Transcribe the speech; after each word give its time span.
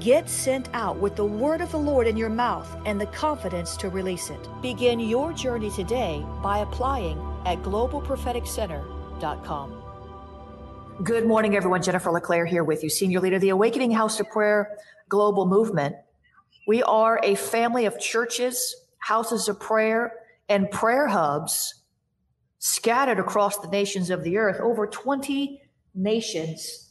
Get 0.00 0.28
sent 0.28 0.68
out 0.74 0.98
with 0.98 1.16
the 1.16 1.24
word 1.24 1.60
of 1.60 1.72
the 1.72 1.78
Lord 1.78 2.06
in 2.06 2.16
your 2.16 2.28
mouth 2.28 2.68
and 2.86 3.00
the 3.00 3.06
confidence 3.06 3.76
to 3.78 3.88
release 3.88 4.30
it. 4.30 4.48
Begin 4.62 5.00
your 5.00 5.32
journey 5.32 5.70
today 5.70 6.24
by 6.40 6.58
applying 6.58 7.18
at 7.44 7.60
globalpropheticcenter.com. 7.62 9.82
Good 11.02 11.26
morning, 11.26 11.56
everyone. 11.56 11.82
Jennifer 11.82 12.12
LeClaire 12.12 12.46
here 12.46 12.62
with 12.62 12.84
you, 12.84 12.90
Senior 12.90 13.18
Leader 13.20 13.36
of 13.36 13.42
the 13.42 13.48
Awakening 13.48 13.90
House 13.90 14.20
of 14.20 14.30
Prayer 14.30 14.78
Global 15.08 15.46
Movement. 15.46 15.96
We 16.68 16.84
are 16.84 17.18
a 17.24 17.34
family 17.34 17.86
of 17.86 17.98
churches, 17.98 18.76
houses 18.98 19.48
of 19.48 19.58
prayer, 19.58 20.12
and 20.48 20.70
prayer 20.70 21.08
hubs 21.08 21.74
scattered 22.60 23.18
across 23.18 23.58
the 23.58 23.66
nations 23.68 24.10
of 24.10 24.22
the 24.22 24.38
earth. 24.38 24.60
Over 24.60 24.86
20 24.86 25.60
nations 25.94 26.87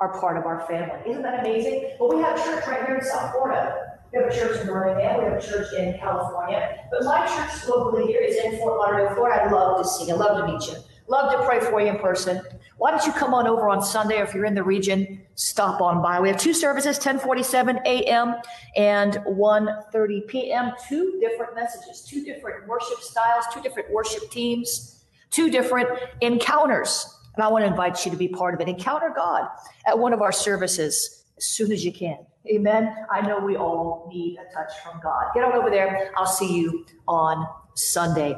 are 0.00 0.18
part 0.20 0.36
of 0.36 0.46
our 0.46 0.66
family. 0.66 0.98
Isn't 1.06 1.22
that 1.22 1.40
amazing? 1.40 1.96
Well, 1.98 2.16
we 2.16 2.22
have 2.22 2.38
a 2.38 2.42
church 2.42 2.66
right 2.66 2.86
here 2.86 2.96
in 2.96 3.04
South 3.04 3.32
Florida. 3.32 3.98
We 4.12 4.22
have 4.22 4.30
a 4.30 4.34
church 4.34 4.60
in 4.60 4.66
Birmingham. 4.66 5.18
We 5.18 5.24
have 5.24 5.42
a 5.42 5.46
church 5.46 5.72
in 5.76 5.98
California. 5.98 6.78
But 6.90 7.04
my 7.04 7.26
church 7.26 7.68
locally 7.68 8.06
here 8.06 8.22
is 8.22 8.36
in 8.36 8.58
Fort 8.58 8.78
Lauderdale, 8.78 9.14
Florida. 9.14 9.44
I'd 9.44 9.52
love 9.52 9.82
to 9.82 9.88
see 9.88 10.06
you. 10.06 10.14
I'd 10.14 10.20
love 10.20 10.46
to 10.46 10.52
meet 10.52 10.66
you. 10.68 10.76
Love 11.08 11.32
to 11.32 11.44
pray 11.46 11.60
for 11.60 11.80
you 11.80 11.88
in 11.88 11.98
person. 11.98 12.42
Why 12.76 12.90
don't 12.90 13.04
you 13.04 13.12
come 13.12 13.34
on 13.34 13.46
over 13.46 13.68
on 13.68 13.82
Sunday, 13.82 14.20
or 14.20 14.24
if 14.24 14.34
you're 14.34 14.44
in 14.44 14.54
the 14.54 14.62
region, 14.62 15.22
stop 15.34 15.80
on 15.80 16.02
by. 16.02 16.20
We 16.20 16.28
have 16.28 16.38
two 16.38 16.54
services, 16.54 16.96
1047 16.96 17.80
a.m. 17.86 18.36
and 18.76 19.14
1.30 19.26 20.28
p.m. 20.28 20.72
Two 20.88 21.18
different 21.20 21.54
messages, 21.54 22.02
two 22.02 22.24
different 22.24 22.68
worship 22.68 23.00
styles, 23.00 23.46
two 23.52 23.60
different 23.62 23.90
worship 23.90 24.30
teams, 24.30 25.04
two 25.30 25.50
different 25.50 25.88
encounters. 26.20 27.17
And 27.38 27.44
I 27.44 27.48
want 27.50 27.64
to 27.64 27.70
invite 27.70 28.04
you 28.04 28.10
to 28.10 28.16
be 28.16 28.26
part 28.26 28.52
of 28.52 28.60
it. 28.60 28.68
Encounter 28.68 29.12
God 29.14 29.46
at 29.86 29.96
one 29.96 30.12
of 30.12 30.22
our 30.22 30.32
services 30.32 31.22
as 31.36 31.44
soon 31.44 31.70
as 31.70 31.84
you 31.84 31.92
can. 31.92 32.18
Amen. 32.52 32.92
I 33.12 33.20
know 33.20 33.38
we 33.38 33.56
all 33.56 34.10
need 34.12 34.38
a 34.38 34.52
touch 34.52 34.72
from 34.82 34.98
God. 35.00 35.26
Get 35.34 35.44
on 35.44 35.52
over 35.52 35.70
there. 35.70 36.10
I'll 36.16 36.26
see 36.26 36.52
you 36.52 36.84
on 37.06 37.46
Sunday. 37.76 38.36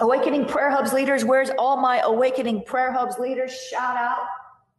Awakening 0.00 0.46
Prayer 0.46 0.68
Hubs 0.68 0.92
leaders, 0.92 1.24
where's 1.24 1.50
all 1.60 1.76
my 1.76 2.00
Awakening 2.00 2.64
Prayer 2.64 2.90
Hubs 2.90 3.20
leaders? 3.20 3.52
Shout 3.70 3.96
out, 3.96 4.26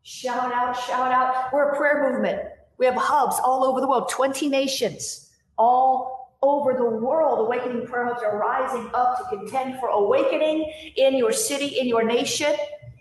shout 0.04 0.52
out, 0.52 0.74
shout 0.78 1.14
out. 1.14 1.54
We're 1.54 1.72
a 1.72 1.78
prayer 1.78 2.12
movement. 2.12 2.42
We 2.78 2.86
have 2.88 2.96
hubs 2.96 3.38
all 3.42 3.64
over 3.64 3.80
the 3.80 3.88
world, 3.88 4.10
20 4.10 4.50
nations, 4.50 5.32
all 5.58 6.36
over 6.42 6.74
the 6.74 6.84
world. 6.84 7.48
Awakening 7.48 7.88
Prayer 7.88 8.08
Hubs 8.08 8.22
are 8.22 8.38
rising 8.38 8.90
up 8.94 9.18
to 9.18 9.38
contend 9.38 9.80
for 9.80 9.88
awakening 9.88 10.74
in 10.98 11.16
your 11.16 11.32
city, 11.32 11.80
in 11.80 11.88
your 11.88 12.04
nation. 12.04 12.54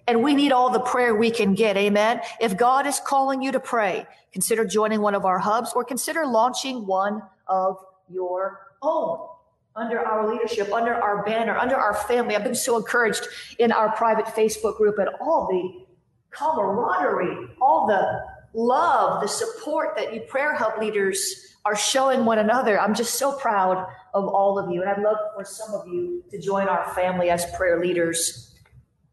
And 0.06 0.22
we 0.22 0.34
need 0.34 0.52
all 0.52 0.70
the 0.70 0.80
prayer 0.80 1.14
we 1.14 1.30
can 1.30 1.54
get. 1.54 1.76
Amen. 1.76 2.20
If 2.40 2.56
God 2.56 2.86
is 2.86 3.00
calling 3.00 3.42
you 3.42 3.52
to 3.52 3.60
pray, 3.60 4.06
consider 4.32 4.64
joining 4.64 5.00
one 5.00 5.14
of 5.14 5.24
our 5.24 5.38
hubs 5.38 5.72
or 5.74 5.84
consider 5.84 6.26
launching 6.26 6.86
one 6.86 7.22
of 7.46 7.78
your 8.10 8.60
own 8.82 9.28
under 9.76 9.98
our 9.98 10.30
leadership, 10.32 10.72
under 10.72 10.94
our 10.94 11.24
banner, 11.24 11.56
under 11.56 11.76
our 11.76 11.94
family. 11.94 12.36
I've 12.36 12.44
been 12.44 12.54
so 12.54 12.76
encouraged 12.76 13.26
in 13.58 13.72
our 13.72 13.90
private 13.96 14.26
Facebook 14.26 14.76
group 14.76 14.98
and 14.98 15.08
all 15.20 15.48
the 15.50 15.84
camaraderie, 16.30 17.48
all 17.60 17.86
the 17.86 18.22
love, 18.52 19.20
the 19.20 19.28
support 19.28 19.96
that 19.96 20.14
you 20.14 20.20
prayer 20.20 20.54
hub 20.54 20.80
leaders 20.80 21.56
are 21.64 21.74
showing 21.74 22.24
one 22.24 22.38
another. 22.38 22.78
I'm 22.78 22.94
just 22.94 23.14
so 23.14 23.32
proud 23.32 23.86
of 24.12 24.28
all 24.28 24.58
of 24.58 24.70
you. 24.70 24.82
And 24.82 24.90
I'd 24.90 25.02
love 25.02 25.16
for 25.34 25.44
some 25.44 25.74
of 25.74 25.88
you 25.88 26.22
to 26.30 26.38
join 26.38 26.68
our 26.68 26.92
family 26.94 27.30
as 27.30 27.46
prayer 27.56 27.80
leaders 27.80 28.53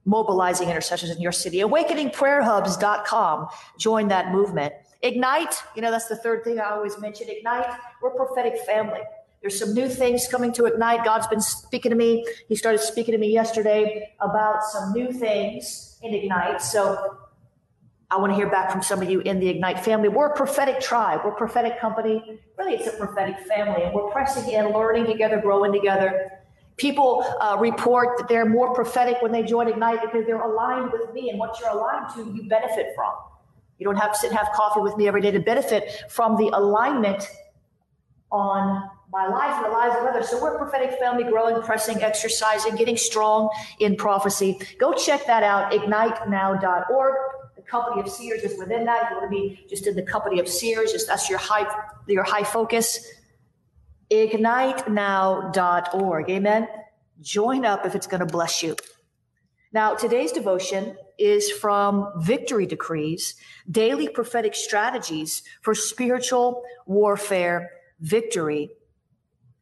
mobilizing 0.05 0.69
intercessors 0.69 1.09
in 1.09 1.21
your 1.21 1.31
city. 1.31 1.59
AwakeningPrayerHubs.com. 1.59 3.47
Join 3.77 4.07
that 4.07 4.31
movement. 4.31 4.73
Ignite, 5.03 5.55
you 5.75 5.81
know, 5.81 5.91
that's 5.91 6.07
the 6.07 6.15
third 6.15 6.43
thing 6.43 6.59
I 6.59 6.71
always 6.71 6.99
mention. 6.99 7.27
Ignite, 7.29 7.65
we're 8.01 8.11
prophetic 8.11 8.59
family. 8.59 9.01
There's 9.41 9.57
some 9.57 9.73
new 9.73 9.89
things 9.89 10.27
coming 10.27 10.53
to 10.53 10.65
Ignite. 10.65 11.03
God's 11.03 11.25
been 11.25 11.41
speaking 11.41 11.89
to 11.89 11.97
me. 11.97 12.25
He 12.47 12.55
started 12.55 12.79
speaking 12.79 13.13
to 13.13 13.17
me 13.17 13.33
yesterday 13.33 14.13
about 14.19 14.63
some 14.63 14.93
new 14.93 15.11
things 15.11 15.97
in 16.03 16.13
Ignite. 16.13 16.61
So 16.61 17.17
I 18.11 18.17
want 18.17 18.31
to 18.31 18.35
hear 18.35 18.49
back 18.49 18.71
from 18.71 18.83
some 18.83 19.01
of 19.01 19.09
you 19.09 19.21
in 19.21 19.39
the 19.39 19.49
Ignite 19.49 19.83
family. 19.83 20.09
We're 20.09 20.27
a 20.27 20.35
prophetic 20.35 20.79
tribe. 20.79 21.21
We're 21.25 21.31
a 21.31 21.35
prophetic 21.35 21.79
company. 21.79 22.39
Really, 22.59 22.75
it's 22.75 22.87
a 22.87 22.97
prophetic 22.97 23.39
family. 23.47 23.81
And 23.81 23.95
we're 23.95 24.11
pressing 24.11 24.51
in, 24.51 24.73
learning 24.73 25.07
together, 25.07 25.41
growing 25.41 25.73
together. 25.73 26.29
People 26.81 27.23
uh, 27.39 27.57
report 27.59 28.17
that 28.17 28.27
they're 28.27 28.43
more 28.43 28.73
prophetic 28.73 29.21
when 29.21 29.31
they 29.31 29.43
join 29.43 29.67
Ignite 29.67 30.01
because 30.01 30.25
they're 30.25 30.41
aligned 30.41 30.91
with 30.91 31.13
me, 31.13 31.29
and 31.29 31.37
what 31.37 31.59
you're 31.59 31.69
aligned 31.69 32.11
to, 32.15 32.35
you 32.35 32.49
benefit 32.49 32.87
from. 32.95 33.13
You 33.77 33.85
don't 33.85 33.97
have 33.97 34.13
to 34.13 34.17
sit 34.17 34.31
and 34.31 34.39
have 34.39 34.49
coffee 34.55 34.79
with 34.79 34.97
me 34.97 35.07
every 35.07 35.21
day 35.21 35.29
to 35.29 35.39
benefit 35.39 36.05
from 36.09 36.37
the 36.37 36.49
alignment 36.57 37.29
on 38.31 38.89
my 39.13 39.27
life 39.27 39.53
and 39.57 39.65
the 39.65 39.69
lives 39.69 39.95
of 39.95 40.05
others. 40.05 40.29
So 40.29 40.41
we're 40.41 40.55
a 40.55 40.57
prophetic 40.57 40.97
family, 40.97 41.23
growing, 41.23 41.61
pressing, 41.61 42.01
exercising, 42.01 42.75
getting 42.77 42.97
strong 42.97 43.51
in 43.79 43.95
prophecy. 43.95 44.57
Go 44.79 44.91
check 44.91 45.27
that 45.27 45.43
out, 45.43 45.71
ignitenow.org. 45.73 47.15
The 47.55 47.61
company 47.61 48.01
of 48.01 48.09
seers 48.09 48.41
is 48.41 48.57
within 48.57 48.85
that. 48.85 49.03
If 49.03 49.09
you 49.11 49.17
want 49.17 49.31
to 49.31 49.37
be 49.37 49.67
just 49.69 49.85
in 49.85 49.95
the 49.95 50.01
company 50.01 50.39
of 50.39 50.47
seers, 50.47 50.93
just 50.93 51.05
that's 51.05 51.29
your 51.29 51.37
high 51.37 51.71
your 52.07 52.23
high 52.23 52.43
focus 52.43 53.05
ignitenow.org. 54.11 56.29
Amen. 56.29 56.67
Join 57.21 57.65
up 57.65 57.85
if 57.85 57.93
it's 57.93 58.07
going 58.07 58.19
to 58.19 58.25
bless 58.25 58.63
you. 58.63 58.75
Now, 59.73 59.93
today's 59.95 60.31
devotion 60.31 60.97
is 61.17 61.51
from 61.51 62.11
Victory 62.17 62.65
Decrees, 62.65 63.35
daily 63.69 64.09
prophetic 64.09 64.55
strategies 64.55 65.43
for 65.61 65.73
spiritual 65.75 66.63
warfare 66.85 67.69
victory. 67.99 68.71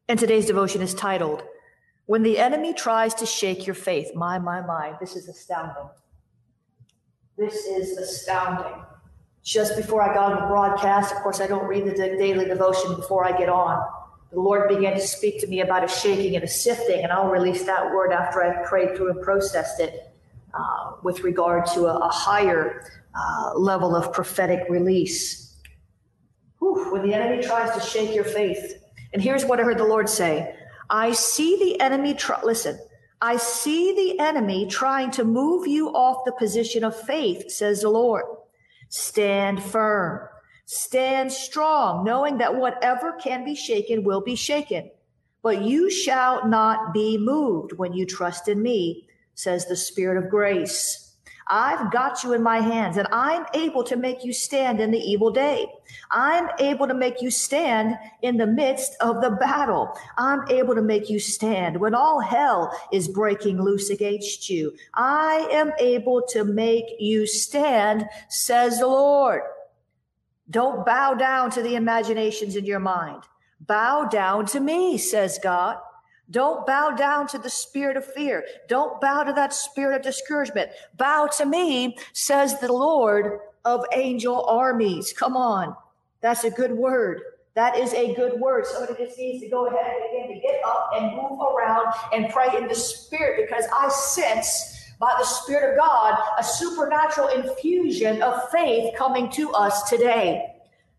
And 0.08 0.18
today's 0.18 0.46
devotion 0.46 0.82
is 0.82 0.96
titled, 0.96 1.44
When 2.06 2.24
the 2.24 2.40
Enemy 2.40 2.74
Tries 2.74 3.14
to 3.16 3.26
Shake 3.26 3.68
Your 3.68 3.76
Faith. 3.76 4.16
My, 4.16 4.40
my, 4.40 4.62
my, 4.62 4.96
this 5.00 5.16
is 5.16 5.28
astounding. 5.28 5.90
This 7.38 7.66
is 7.66 7.98
astounding. 7.98 8.84
Just 9.44 9.76
before 9.76 10.02
I 10.02 10.14
got 10.14 10.32
on 10.34 10.42
the 10.42 10.48
broadcast, 10.48 11.14
of 11.14 11.22
course, 11.22 11.40
I 11.40 11.48
don't 11.48 11.68
read 11.68 11.86
the 11.86 11.94
daily 11.94 12.46
devotion 12.46 12.96
before 12.96 13.26
I 13.26 13.38
get 13.38 13.50
on 13.50 13.86
the 14.32 14.40
Lord 14.40 14.70
began 14.70 14.94
to 14.94 15.02
speak 15.02 15.42
to 15.42 15.48
me 15.48 15.62
about 15.62 15.84
a 15.84 15.88
shaking 15.88 16.36
and 16.36 16.44
a 16.44 16.48
sifting, 16.48 17.04
and 17.04 17.12
I'll 17.12 17.30
release 17.30 17.64
that 17.64 17.92
word 17.92 18.12
after 18.12 18.44
I've 18.44 18.66
prayed 18.66 18.96
through 18.96 19.12
and 19.12 19.22
processed 19.22 19.80
it 19.80 20.14
uh, 20.54 20.94
with 21.04 21.22
regard 21.22 21.66
to 21.68 21.88
a, 21.88 21.98
a 21.98 22.10
higher 22.10 22.84
uh, 23.16 23.58
level 23.58 23.96
of 23.96 24.14
prophetic 24.14 24.70
release. 24.70 25.58
Whew, 26.60 26.92
when 26.92 27.08
the 27.08 27.14
enemy 27.14 27.42
tries 27.44 27.74
to 27.74 27.82
shake 27.82 28.14
your 28.14 28.24
faith, 28.24 28.82
And 29.14 29.22
here's 29.22 29.46
what 29.46 29.60
I 29.60 29.64
heard 29.64 29.78
the 29.78 29.86
Lord 29.86 30.10
say 30.10 30.56
I 30.90 31.12
see 31.14 31.58
the 31.58 31.80
enemy, 31.82 32.14
tr- 32.14 32.34
listen, 32.44 32.80
I 33.22 33.38
see 33.38 33.94
the 33.94 34.20
enemy 34.24 34.68
trying 34.68 35.12
to 35.12 35.24
move 35.24 35.68
you 35.68 35.90
off 35.90 36.26
the 36.26 36.32
position 36.32 36.84
of 36.84 36.96
faith, 36.96 37.52
says 37.52 37.82
the 37.82 37.90
Lord. 37.90 38.26
Stand 38.90 39.62
firm, 39.62 40.28
stand 40.72 41.32
strong, 41.32 42.04
knowing 42.04 42.38
that 42.38 42.56
whatever 42.56 43.14
can 43.14 43.44
be 43.44 43.56
shaken 43.56 44.04
will 44.04 44.22
be 44.22 44.36
shaken. 44.36 44.88
But 45.42 45.64
you 45.64 45.90
shall 45.90 46.48
not 46.48 46.94
be 46.94 47.18
moved 47.18 47.74
when 47.74 47.92
you 47.92 48.06
trust 48.06 48.48
in 48.48 48.62
me, 48.62 49.08
says 49.34 49.66
the 49.66 49.76
Spirit 49.76 50.24
of 50.24 50.30
grace. 50.30 51.16
I've 51.48 51.92
got 51.92 52.24
you 52.24 52.34
in 52.34 52.44
my 52.44 52.60
hands 52.60 52.98
and 52.98 53.08
I'm 53.12 53.48
able 53.56 53.84
to 53.86 53.96
make 53.96 54.24
you 54.24 54.32
stand 54.32 54.80
in 54.80 54.92
the 54.92 55.00
evil 55.00 55.32
day. 55.32 55.66
I'm 56.12 56.50
able 56.60 56.88
to 56.88 56.94
make 56.94 57.20
you 57.20 57.32
stand 57.32 57.98
in 58.22 58.38
the 58.38 58.46
midst 58.46 58.96
of 59.02 59.22
the 59.22 59.32
battle. 59.32 59.92
I'm 60.20 60.48
able 60.52 60.76
to 60.76 60.84
make 60.84 61.10
you 61.10 61.20
stand 61.20 61.80
when 61.80 61.96
all 61.96 62.20
hell 62.20 62.72
is 62.94 63.08
breaking 63.08 63.60
loose 63.60 63.90
against 63.90 64.52
you. 64.52 64.76
I 64.94 65.48
am 65.52 65.72
able 65.80 66.22
to 66.30 66.44
make 66.44 66.86
you 67.00 67.26
stand, 67.26 68.08
says 68.28 68.78
the 68.78 68.88
Lord. 68.88 69.42
Don't 70.50 70.86
bow 70.86 71.14
down 71.14 71.52
to 71.52 71.62
the 71.62 71.76
imaginations 71.76 72.56
in 72.56 72.66
your 72.66 72.80
mind. 72.80 73.24
Bow 73.60 74.06
down 74.06 74.46
to 74.48 74.60
me, 74.60 74.98
says 74.98 75.40
God. 75.42 75.78
Don't 76.32 76.66
bow 76.66 76.92
down 76.92 77.28
to 77.28 77.38
the 77.38 77.50
spirit 77.50 77.98
of 77.98 78.06
fear. 78.06 78.46
Don't 78.68 79.02
bow 79.02 79.24
to 79.24 79.34
that 79.34 79.54
spirit 79.54 79.96
of 79.96 80.02
discouragement. 80.02 80.70
Bow 80.96 81.28
to 81.38 81.46
me, 81.46 81.98
says 82.14 82.60
the 82.60 82.72
Lord 82.72 83.40
of 83.66 83.84
angel 83.94 84.46
armies. 84.46 85.14
Come 85.14 85.36
on. 85.36 85.76
That's 86.22 86.44
a 86.44 86.52
good 86.52 86.72
word. 86.72 87.22
That 87.56 87.78
is 87.78 87.94
a 87.94 88.14
good 88.14 88.40
word. 88.40 88.66
Somebody 88.66 89.06
just 89.06 89.18
needs 89.18 89.44
to 89.44 89.50
go 89.50 89.68
ahead 89.68 89.94
and 89.94 90.12
begin 90.12 90.36
to 90.36 90.48
get 90.48 90.62
up 90.66 90.92
and 90.96 91.16
move 91.16 91.40
around 91.42 91.88
and 92.14 92.30
pray 92.30 92.48
in 92.58 92.68
the 92.68 92.76
spirit 92.76 93.48
because 93.48 93.66
I 93.74 93.90
sense 93.90 94.79
by 95.00 95.16
the 95.18 95.26
Spirit 95.26 95.72
of 95.72 95.78
God 95.78 96.20
a 96.38 96.44
supernatural 96.44 97.30
infusion 97.30 98.22
of 98.22 98.50
faith 98.52 98.94
coming 98.98 99.32
to 99.32 99.52
us 99.52 99.90
today. 99.90 100.46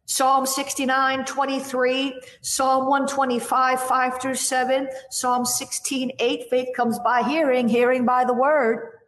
Psalm 0.06 0.44
69, 0.44 1.25
23, 1.25 2.20
Psalm 2.41 2.87
125, 2.87 3.81
5 3.81 4.20
through 4.20 4.35
7, 4.35 4.88
Psalm 5.11 5.44
16, 5.44 6.11
8. 6.19 6.50
Faith 6.50 6.69
comes 6.75 6.99
by 6.99 7.23
hearing, 7.23 7.69
hearing 7.69 8.05
by 8.05 8.25
the 8.25 8.35
word. 8.35 8.99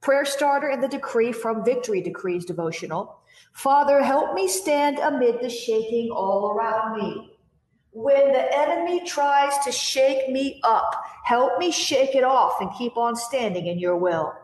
Prayer 0.00 0.24
starter 0.24 0.68
and 0.68 0.82
the 0.82 0.88
decree 0.88 1.30
from 1.30 1.64
Victory 1.64 2.00
Decrees 2.00 2.44
devotional. 2.44 3.20
Father, 3.52 4.02
help 4.02 4.34
me 4.34 4.48
stand 4.48 4.98
amid 4.98 5.40
the 5.40 5.48
shaking 5.48 6.10
all 6.10 6.50
around 6.50 6.98
me. 6.98 7.33
When 7.94 8.32
the 8.32 8.58
enemy 8.58 9.06
tries 9.06 9.56
to 9.64 9.70
shake 9.70 10.28
me 10.28 10.60
up, 10.64 11.04
help 11.22 11.60
me 11.60 11.70
shake 11.70 12.16
it 12.16 12.24
off 12.24 12.60
and 12.60 12.74
keep 12.76 12.96
on 12.96 13.14
standing 13.14 13.68
in 13.68 13.78
your 13.78 13.96
will. 13.96 14.34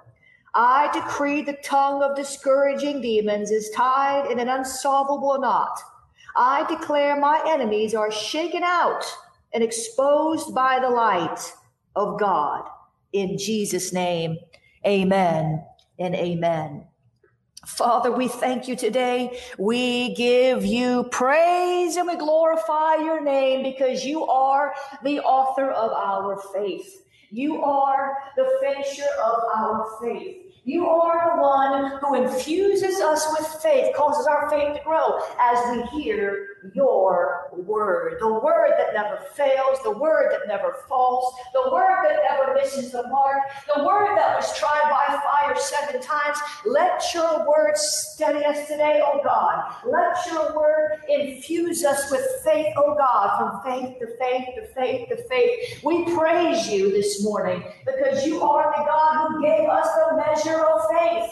I 0.54 0.88
decree 0.92 1.42
the 1.42 1.58
tongue 1.64 2.00
of 2.00 2.14
discouraging 2.14 3.00
demons 3.00 3.50
is 3.50 3.68
tied 3.70 4.30
in 4.30 4.38
an 4.38 4.48
unsolvable 4.48 5.40
knot. 5.40 5.80
I 6.36 6.64
declare 6.68 7.18
my 7.18 7.42
enemies 7.44 7.92
are 7.92 8.12
shaken 8.12 8.62
out 8.62 9.04
and 9.52 9.64
exposed 9.64 10.54
by 10.54 10.78
the 10.78 10.88
light 10.88 11.52
of 11.96 12.20
God. 12.20 12.68
In 13.12 13.36
Jesus' 13.36 13.92
name, 13.92 14.38
amen 14.86 15.64
and 15.98 16.14
amen. 16.14 16.84
Father, 17.66 18.10
we 18.10 18.26
thank 18.26 18.68
you 18.68 18.74
today. 18.74 19.38
We 19.58 20.14
give 20.14 20.64
you 20.64 21.04
praise 21.10 21.96
and 21.96 22.08
we 22.08 22.16
glorify 22.16 22.96
your 22.96 23.22
name 23.22 23.62
because 23.62 24.04
you 24.04 24.24
are 24.26 24.74
the 25.04 25.20
author 25.20 25.70
of 25.70 25.92
our 25.92 26.40
faith. 26.54 27.04
You 27.30 27.62
are 27.62 28.16
the 28.36 28.48
finisher 28.62 29.08
of 29.22 29.38
our 29.54 29.86
faith. 30.02 30.46
You 30.64 30.88
are 30.88 31.36
the 31.36 31.42
one 31.42 31.98
who 32.00 32.22
infuses 32.22 33.00
us 33.00 33.26
with 33.38 33.46
faith, 33.62 33.94
causes 33.94 34.26
our 34.26 34.48
faith 34.48 34.78
to 34.78 34.82
grow 34.84 35.18
as 35.38 35.58
we 35.70 36.02
hear 36.02 36.46
your 36.74 37.39
word. 37.60 38.16
The 38.20 38.32
word 38.32 38.72
that 38.78 38.94
never 38.94 39.18
fails, 39.34 39.78
the 39.82 39.90
word 39.90 40.32
that 40.32 40.48
never 40.48 40.76
falls, 40.88 41.34
the 41.52 41.70
word 41.72 42.06
that 42.08 42.20
never 42.28 42.54
misses 42.54 42.92
the 42.92 43.06
mark, 43.08 43.38
the 43.74 43.84
word 43.84 44.16
that 44.16 44.36
was 44.36 44.58
tried 44.58 44.90
by 44.90 45.20
fire 45.22 45.56
seven 45.56 46.00
times. 46.00 46.38
Let 46.66 47.02
your 47.14 47.48
word 47.48 47.76
steady 47.76 48.44
us 48.44 48.66
today, 48.68 49.00
oh 49.04 49.20
God. 49.24 49.74
Let 49.86 50.16
your 50.26 50.56
word 50.56 51.00
infuse 51.08 51.84
us 51.84 52.10
with 52.10 52.24
faith, 52.44 52.74
oh 52.76 52.94
God, 52.96 53.38
from 53.38 53.62
faith 53.62 53.98
to 54.00 54.06
faith 54.18 54.46
to 54.56 54.66
faith 54.74 55.08
to 55.08 55.16
faith. 55.28 55.82
We 55.84 56.04
praise 56.14 56.68
you 56.68 56.90
this 56.90 57.22
morning 57.24 57.62
because 57.84 58.26
you 58.26 58.42
are 58.42 58.72
the 58.76 58.84
God 58.84 59.28
who 59.28 59.42
gave 59.42 59.68
us 59.68 59.88
the 59.94 60.16
measure 60.16 60.64
of 60.64 60.80
faith. 60.98 61.30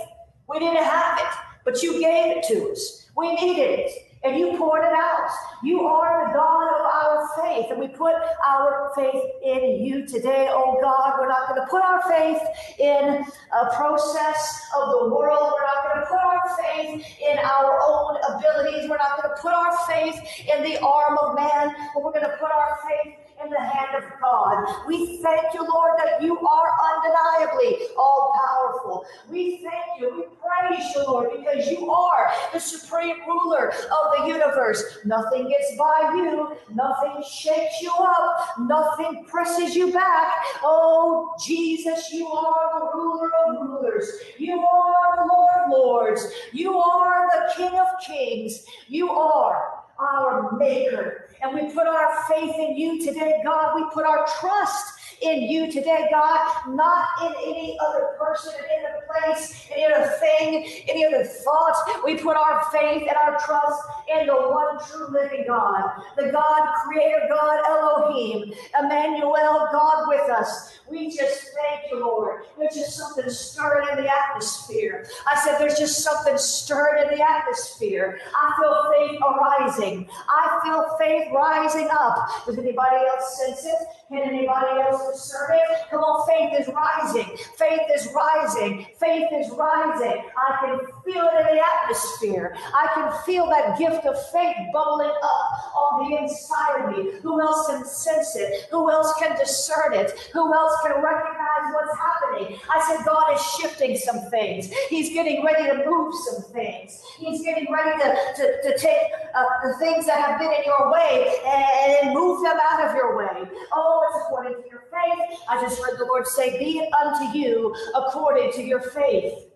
We 0.48 0.58
didn't 0.58 0.84
have 0.84 1.19
it, 1.19 1.38
but 1.64 1.82
you 1.82 2.00
gave 2.00 2.36
it 2.36 2.44
to 2.48 2.70
us. 2.72 3.10
We 3.16 3.34
needed 3.34 3.80
it 3.80 4.07
and 4.24 4.36
you 4.36 4.56
poured 4.56 4.84
it 4.84 4.92
out. 4.92 5.30
You 5.62 5.82
are 5.82 6.26
the 6.26 6.34
God 6.34 6.68
of 6.68 6.86
our 6.86 7.28
faith, 7.36 7.66
and 7.70 7.80
we 7.80 7.88
put 7.88 8.14
our 8.46 8.90
faith 8.96 9.22
in 9.42 9.84
you 9.84 10.06
today, 10.06 10.48
oh 10.50 10.78
God. 10.80 11.14
We're 11.18 11.28
not 11.28 11.48
going 11.48 11.60
to 11.60 11.66
put 11.68 11.82
our 11.82 12.02
faith 12.08 12.42
in 12.78 13.24
a 13.52 13.74
process 13.74 14.62
of 14.76 14.90
the 14.90 15.14
world. 15.14 15.52
We're 15.54 15.66
not 15.66 15.84
going 15.84 16.00
to 16.00 16.06
put 16.10 16.20
our 16.20 16.56
faith 16.56 17.06
in 17.30 17.38
our 17.38 17.80
own 17.86 18.16
abilities. 18.34 18.88
We're 18.88 18.98
not 18.98 19.22
going 19.22 19.34
to 19.34 19.40
put 19.40 19.52
our 19.52 19.76
faith 19.86 20.20
in 20.54 20.62
the 20.62 20.80
arm 20.80 21.18
of 21.18 21.34
man, 21.34 21.74
but 21.94 22.02
we're 22.02 22.12
going 22.12 22.28
to 22.28 22.36
put 22.38 22.50
our 22.50 22.78
faith 22.88 23.14
in 23.44 23.50
the 23.50 23.61
hand 23.61 24.02
of 24.02 24.05
God. 24.20 24.67
We 24.87 25.19
thank 25.23 25.55
you, 25.55 25.67
Lord, 25.67 25.93
that 25.99 26.23
you 26.23 26.38
are 26.38 26.70
undeniably 26.94 27.87
all 27.96 28.32
powerful. 28.35 29.05
We 29.31 29.58
thank 29.58 30.00
you. 30.00 30.17
We 30.17 30.25
praise 30.43 30.85
you, 30.94 31.05
Lord, 31.05 31.31
because 31.37 31.69
you 31.69 31.90
are 31.90 32.31
the 32.52 32.61
supreme 32.61 33.17
ruler 33.26 33.70
of 33.70 34.19
the 34.19 34.26
universe. 34.26 34.82
Nothing 35.05 35.49
gets 35.49 35.76
by 35.76 36.14
you, 36.17 36.56
nothing 36.75 37.23
shakes 37.29 37.81
you 37.82 37.93
up, 37.99 38.58
nothing 38.61 39.25
presses 39.25 39.75
you 39.75 39.93
back. 39.93 40.32
Oh, 40.62 41.35
Jesus, 41.44 42.12
you 42.12 42.26
are 42.26 42.81
the 42.81 42.96
ruler 42.96 43.31
of 43.46 43.69
rulers. 43.69 44.11
You 44.38 44.61
are 44.61 45.17
the 45.17 45.32
Lord 45.32 45.50
of 45.64 45.70
lords. 45.70 46.32
You 46.52 46.79
are 46.79 47.26
the 47.31 47.55
King 47.55 47.79
of 47.79 47.87
kings. 48.06 48.64
You 48.88 49.11
are 49.11 49.85
our 49.99 50.57
maker. 50.57 51.27
And 51.42 51.54
we 51.54 51.73
put 51.73 51.87
our 51.87 52.25
faith 52.28 52.54
in 52.57 52.76
you 52.76 53.04
today, 53.04 53.40
God. 53.45 53.75
We 53.76 53.85
put 53.92 54.04
our 54.04 54.26
trust 54.40 54.95
in 55.23 55.42
you 55.42 55.71
today, 55.71 56.07
God, 56.11 56.68
not 56.68 57.07
in 57.23 57.33
any 57.42 57.76
other 57.85 58.16
person, 58.18 58.52
any 58.71 58.87
other 58.87 59.04
place, 59.09 59.68
any 59.73 59.85
other 59.85 60.07
thing, 60.21 60.85
any 60.88 61.04
other 61.04 61.25
thoughts. 61.25 61.80
We 62.04 62.16
put 62.16 62.37
our 62.37 62.64
faith 62.71 63.02
and 63.02 63.16
our 63.16 63.38
trust 63.45 63.83
in 64.12 64.26
the 64.26 64.35
one 64.35 64.78
true 64.88 65.09
living 65.11 65.45
God, 65.47 66.02
the 66.16 66.30
God, 66.30 66.73
creator 66.87 67.23
God, 67.28 67.61
Elohim, 67.66 68.52
Emmanuel, 68.78 69.68
God 69.73 70.04
with 70.09 70.30
us. 70.30 70.77
We 70.90 71.11
just 71.11 71.49
thank 71.54 71.90
you, 71.90 72.00
Lord. 72.00 72.45
There's 72.59 72.75
just 72.75 72.97
something 72.97 73.28
stirring 73.28 73.88
in 73.92 74.04
the 74.04 74.11
atmosphere. 74.11 75.07
I 75.26 75.38
said, 75.38 75.59
there's 75.59 75.78
just 75.78 76.02
something 76.02 76.38
stirring 76.38 77.04
in 77.04 77.18
the 77.18 77.23
atmosphere. 77.23 78.18
I 78.35 78.52
feel 78.59 79.09
faith 79.09 79.21
arising. 79.21 80.09
I 80.28 80.61
feel 80.64 80.97
faith 80.99 81.28
rising 81.35 81.88
up. 81.92 82.47
Does 82.47 82.59
anybody 82.59 82.97
else 83.07 83.38
sense 83.38 83.64
it? 83.66 83.88
Can 84.09 84.23
anybody 84.23 84.80
else 84.80 85.12
discern 85.12 85.50
it? 85.52 85.90
Come 85.90 86.00
on, 86.00 86.26
faith 86.26 86.59
is 86.59 86.73
rising. 86.75 87.37
Faith 87.59 87.83
is 87.95 88.09
rising. 88.14 88.87
Faith 88.99 89.28
is 89.33 89.50
rising. 89.50 90.23
I 90.37 90.59
can 90.61 90.80
feel 91.08 91.24
it 91.24 91.40
in 91.40 91.56
the 91.56 91.62
atmosphere. 91.82 92.56
I 92.74 92.88
can 92.94 93.12
feel 93.24 93.48
that 93.48 93.78
gift 93.78 94.04
of 94.04 94.16
faith 94.30 94.56
bubbling 94.72 95.10
up 95.10 95.74
on 95.74 96.10
the 96.10 96.18
inside 96.18 96.84
of 96.84 96.96
me. 96.96 97.12
Who 97.22 97.40
else 97.40 97.66
can 97.68 97.84
sense 97.84 98.36
it? 98.36 98.68
Who 98.70 98.90
else 98.90 99.12
can 99.18 99.36
discern 99.36 99.94
it? 99.94 100.12
Who 100.32 100.52
else 100.52 100.74
can 100.82 101.02
recognize 101.02 101.72
what's 101.72 101.96
happening? 101.96 102.58
I 102.70 102.94
said, 102.96 103.04
God 103.04 103.34
is 103.34 103.42
shifting 103.58 103.96
some 103.96 104.30
things. 104.30 104.70
He's 104.88 105.10
getting 105.10 105.44
ready 105.44 105.64
to 105.64 105.84
move 105.88 106.12
some 106.14 106.42
things. 106.52 107.00
He's 107.18 107.42
getting 107.42 107.72
ready 107.72 107.98
to, 108.02 108.16
to, 108.36 108.70
to 108.70 108.78
take 108.78 109.02
uh, 109.34 109.44
the 109.64 109.74
things 109.78 110.06
that 110.06 110.18
have 110.18 110.38
been 110.38 110.52
in 110.52 110.64
your 110.64 110.92
way 110.92 111.34
and, 111.46 112.06
and 112.08 112.14
move 112.14 112.42
them 112.42 112.58
out 112.70 112.88
of 112.88 112.94
your 112.94 113.16
way. 113.16 113.48
Oh, 113.72 114.04
it's 114.08 114.24
according 114.26 114.62
to 114.62 114.68
your 114.68 114.84
faith. 114.90 115.38
I 115.48 115.60
just 115.60 115.80
heard 115.82 115.98
the 115.98 116.04
Lord 116.04 116.26
say, 116.26 116.58
Be 116.58 116.78
it 116.78 116.92
unto 116.92 117.36
you 117.38 117.74
according 117.94 118.52
to 118.52 118.62
your 118.62 118.80
faith. 118.80 119.48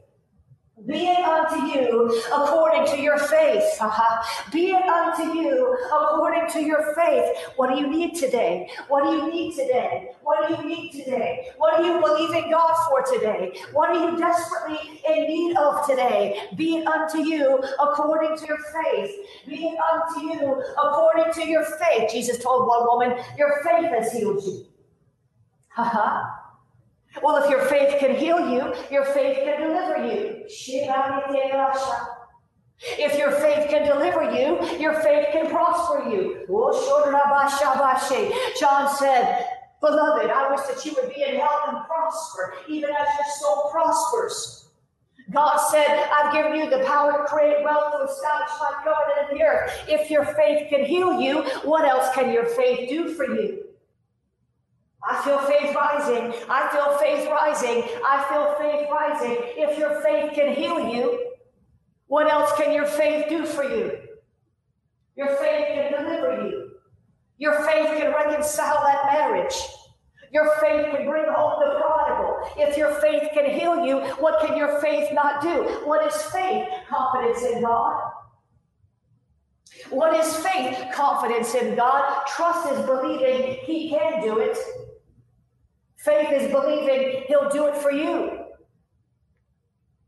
Be 0.86 1.06
it 1.06 1.24
unto 1.24 1.66
you 1.66 2.22
according 2.34 2.86
to 2.86 3.00
your 3.00 3.18
faith. 3.18 3.62
Be 4.52 4.70
it 4.70 4.82
unto 4.82 5.38
you 5.38 5.76
according 5.86 6.50
to 6.50 6.64
your 6.64 6.94
faith. 6.94 7.36
What 7.56 7.70
do 7.70 7.80
you 7.80 7.88
need 7.88 8.14
today? 8.16 8.68
What 8.88 9.04
do 9.04 9.10
you 9.10 9.30
need 9.30 9.54
today? 9.54 10.10
What 10.22 10.48
do 10.48 10.54
you 10.54 10.68
need 10.68 10.90
today? 10.92 11.50
What 11.56 11.78
do 11.78 11.86
you 11.86 12.00
believe 12.00 12.34
in 12.34 12.50
God 12.50 12.74
for 12.88 13.02
today? 13.14 13.60
What 13.72 13.90
are 13.90 14.10
you 14.10 14.18
desperately 14.18 15.00
in 15.08 15.28
need 15.28 15.56
of 15.56 15.86
today? 15.86 16.48
Be 16.56 16.78
it 16.78 16.86
unto 16.86 17.18
you 17.18 17.62
according 17.80 18.36
to 18.38 18.46
your 18.46 18.58
faith. 18.58 19.10
Be 19.46 19.66
it 19.66 19.78
unto 19.78 20.26
you 20.26 20.64
according 20.82 21.32
to 21.34 21.48
your 21.48 21.64
faith. 21.64 22.10
Jesus 22.10 22.42
told 22.42 22.66
one 22.66 22.84
woman, 22.86 23.24
Your 23.38 23.62
faith 23.62 23.88
has 23.90 24.12
healed 24.12 24.42
you. 24.42 24.66
Ha 25.74 26.41
well, 27.20 27.42
if 27.42 27.50
your 27.50 27.64
faith 27.66 27.98
can 27.98 28.14
heal 28.16 28.48
you, 28.48 28.74
your 28.90 29.04
faith 29.06 29.38
can 29.44 29.60
deliver 29.60 30.06
you. 30.06 30.44
If 32.98 33.18
your 33.18 33.30
faith 33.32 33.68
can 33.68 33.86
deliver 33.86 34.24
you, 34.32 34.78
your 34.78 34.94
faith 35.02 35.28
can 35.32 35.50
prosper 35.50 36.08
you. 36.08 36.46
John 38.58 38.96
said, 38.96 39.46
Beloved, 39.80 40.30
I 40.30 40.50
wish 40.50 40.60
that 40.68 40.84
you 40.84 40.94
would 40.94 41.12
be 41.12 41.22
in 41.22 41.40
health 41.40 41.62
and 41.68 41.84
prosper, 41.86 42.54
even 42.68 42.90
as 42.90 43.06
your 43.18 43.26
soul 43.40 43.68
prospers. 43.70 44.68
God 45.32 45.56
said, 45.70 46.08
I've 46.12 46.32
given 46.32 46.54
you 46.54 46.68
the 46.70 46.84
power 46.84 47.12
to 47.12 47.24
create 47.24 47.62
wealth 47.64 47.92
to 47.92 48.04
establish 48.04 48.50
my 48.60 48.72
covenant 48.84 49.30
in 49.30 49.38
the 49.38 49.44
earth. 49.44 49.72
If 49.88 50.10
your 50.10 50.24
faith 50.24 50.68
can 50.68 50.84
heal 50.84 51.20
you, 51.20 51.42
what 51.64 51.84
else 51.84 52.14
can 52.14 52.32
your 52.32 52.46
faith 52.46 52.88
do 52.88 53.14
for 53.14 53.24
you? 53.24 53.61
I 55.04 55.20
feel 55.24 55.38
faith 55.40 55.74
rising. 55.74 56.32
I 56.48 56.68
feel 56.70 56.96
faith 56.98 57.28
rising. 57.28 57.82
I 58.06 58.24
feel 58.30 58.54
faith 58.58 58.88
rising. 58.90 59.36
If 59.56 59.78
your 59.78 60.00
faith 60.02 60.32
can 60.34 60.54
heal 60.54 60.88
you, 60.88 61.32
what 62.06 62.30
else 62.30 62.52
can 62.56 62.72
your 62.72 62.86
faith 62.86 63.28
do 63.28 63.44
for 63.44 63.64
you? 63.64 63.98
Your 65.16 65.36
faith 65.36 65.66
can 65.68 65.92
deliver 65.92 66.46
you. 66.46 66.72
Your 67.38 67.64
faith 67.64 67.98
can 67.98 68.12
reconcile 68.12 68.82
that 68.84 69.06
marriage. 69.06 69.54
Your 70.32 70.54
faith 70.60 70.86
can 70.94 71.06
bring 71.06 71.24
home 71.28 71.60
the 71.60 71.80
prodigal. 71.80 72.36
If 72.56 72.76
your 72.76 72.94
faith 72.94 73.30
can 73.34 73.50
heal 73.50 73.84
you, 73.84 74.00
what 74.20 74.46
can 74.46 74.56
your 74.56 74.80
faith 74.80 75.12
not 75.12 75.42
do? 75.42 75.64
What 75.84 76.06
is 76.06 76.22
faith? 76.22 76.68
Confidence 76.88 77.42
in 77.42 77.62
God. 77.62 78.12
What 79.90 80.18
is 80.18 80.36
faith? 80.36 80.78
Confidence 80.94 81.54
in 81.54 81.74
God. 81.74 82.26
Trust 82.26 82.72
is 82.72 82.86
believing 82.86 83.58
He 83.64 83.90
can 83.90 84.22
do 84.22 84.38
it. 84.38 84.56
Faith 86.04 86.32
is 86.32 86.50
believing 86.50 87.24
He'll 87.28 87.48
do 87.48 87.66
it 87.66 87.76
for 87.76 87.92
you. 87.92 88.38